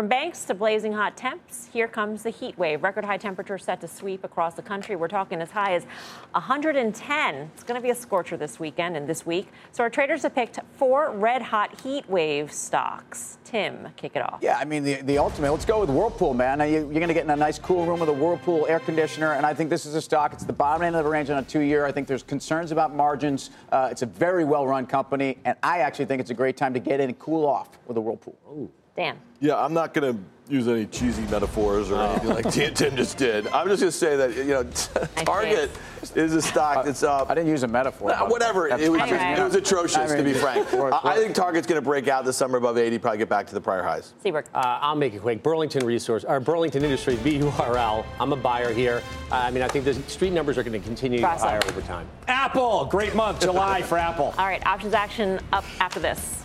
From 0.00 0.08
banks 0.08 0.46
to 0.46 0.54
blazing 0.54 0.94
hot 0.94 1.14
temps, 1.14 1.68
here 1.74 1.86
comes 1.86 2.22
the 2.22 2.30
heat 2.30 2.56
wave. 2.56 2.82
Record 2.82 3.04
high 3.04 3.18
temperatures 3.18 3.64
set 3.64 3.82
to 3.82 3.86
sweep 3.86 4.24
across 4.24 4.54
the 4.54 4.62
country. 4.62 4.96
We're 4.96 5.08
talking 5.08 5.42
as 5.42 5.50
high 5.50 5.74
as 5.74 5.84
110. 6.32 7.34
It's 7.52 7.62
going 7.62 7.78
to 7.78 7.82
be 7.82 7.90
a 7.90 7.94
scorcher 7.94 8.38
this 8.38 8.58
weekend 8.58 8.96
and 8.96 9.06
this 9.06 9.26
week. 9.26 9.48
So 9.72 9.82
our 9.82 9.90
traders 9.90 10.22
have 10.22 10.34
picked 10.34 10.58
four 10.78 11.10
red 11.10 11.42
hot 11.42 11.82
heat 11.82 12.08
wave 12.08 12.50
stocks. 12.50 13.36
Tim, 13.44 13.88
kick 13.96 14.12
it 14.14 14.22
off. 14.22 14.38
Yeah, 14.40 14.56
I 14.56 14.64
mean, 14.64 14.84
the, 14.84 15.02
the 15.02 15.18
ultimate. 15.18 15.52
Let's 15.52 15.66
go 15.66 15.80
with 15.80 15.90
Whirlpool, 15.90 16.32
man. 16.32 16.60
You, 16.60 16.78
are 16.78 16.84
going 16.94 17.08
to 17.08 17.12
get 17.12 17.24
in 17.24 17.30
a 17.30 17.36
nice 17.36 17.58
cool 17.58 17.84
room 17.84 18.00
with 18.00 18.08
a 18.08 18.14
Whirlpool 18.14 18.66
air 18.68 18.80
conditioner, 18.80 19.34
and 19.34 19.44
I 19.44 19.52
think 19.52 19.68
this 19.68 19.84
is 19.84 19.94
a 19.94 20.00
stock. 20.00 20.32
It's 20.32 20.46
the 20.46 20.52
bottom 20.54 20.82
end 20.82 20.96
of 20.96 21.04
the 21.04 21.10
range 21.10 21.28
on 21.28 21.36
a 21.36 21.42
two 21.42 21.60
year. 21.60 21.84
I 21.84 21.92
think 21.92 22.08
there's 22.08 22.22
concerns 22.22 22.72
about 22.72 22.94
margins. 22.94 23.50
Uh, 23.70 23.88
it's 23.90 24.00
a 24.00 24.06
very 24.06 24.46
well 24.46 24.66
run 24.66 24.86
company, 24.86 25.36
and 25.44 25.58
I 25.62 25.80
actually 25.80 26.06
think 26.06 26.22
it's 26.22 26.30
a 26.30 26.34
great 26.34 26.56
time 26.56 26.72
to 26.72 26.80
get 26.80 27.00
in 27.00 27.10
and 27.10 27.18
cool 27.18 27.44
off 27.44 27.68
with 27.86 27.98
a 27.98 28.00
Whirlpool. 28.00 28.38
Ooh. 28.48 28.72
Dan. 29.00 29.18
Yeah, 29.40 29.56
I'm 29.56 29.72
not 29.72 29.94
going 29.94 30.14
to 30.14 30.22
use 30.52 30.68
any 30.68 30.84
cheesy 30.84 31.22
metaphors 31.30 31.90
or 31.90 31.94
oh. 31.94 32.10
anything 32.10 32.28
like 32.28 32.74
Tim 32.74 32.96
just 32.96 33.16
did. 33.16 33.46
I'm 33.46 33.66
just 33.66 33.80
going 33.80 33.90
to 33.90 33.92
say 33.92 34.14
that 34.14 34.36
you 34.36 34.44
know, 34.44 34.64
Target 35.24 35.70
is 36.14 36.34
a 36.34 36.42
stock 36.42 36.84
that's 36.84 37.02
up. 37.02 37.30
I 37.30 37.34
didn't 37.34 37.48
use 37.48 37.62
a 37.62 37.68
metaphor. 37.68 38.12
Uh, 38.12 38.28
whatever. 38.28 38.68
It 38.68 38.90
was, 38.92 39.00
anyway. 39.00 39.36
it 39.38 39.42
was, 39.42 39.54
atrocious, 39.54 39.96
I 39.96 40.06
mean, 40.06 40.18
to 40.18 40.22
be 40.24 40.34
frank. 40.34 40.70
I 40.74 41.16
think 41.16 41.34
Target's 41.34 41.66
going 41.66 41.80
to 41.80 41.84
break 41.84 42.08
out 42.08 42.26
this 42.26 42.36
summer 42.36 42.58
above 42.58 42.76
80, 42.76 42.98
probably 42.98 43.16
get 43.16 43.30
back 43.30 43.46
to 43.46 43.54
the 43.54 43.60
prior 43.62 43.82
highs. 43.82 44.12
Seaburg. 44.22 44.44
Uh, 44.52 44.80
I'll 44.82 44.96
make 44.96 45.14
it 45.14 45.22
quick. 45.22 45.42
Burlington 45.42 45.86
Resource, 45.86 46.24
or 46.24 46.38
Burlington 46.38 46.84
Industries, 46.84 47.20
B-U-R-L. 47.20 48.04
I'm 48.20 48.34
a 48.34 48.36
buyer 48.36 48.74
here. 48.74 49.02
Uh, 49.32 49.36
I 49.36 49.50
mean, 49.50 49.62
I 49.62 49.68
think 49.68 49.86
the 49.86 49.94
street 50.10 50.34
numbers 50.34 50.58
are 50.58 50.62
going 50.62 50.78
to 50.78 50.86
continue 50.86 51.20
Cross 51.20 51.40
higher 51.40 51.60
over 51.68 51.80
time. 51.80 52.06
Apple, 52.28 52.84
great 52.84 53.14
month, 53.14 53.40
July 53.40 53.80
for 53.80 53.96
Apple. 53.96 54.34
All 54.38 54.44
right, 54.44 54.64
options 54.66 54.92
action 54.92 55.40
up 55.54 55.64
after 55.80 56.00
this. 56.00 56.44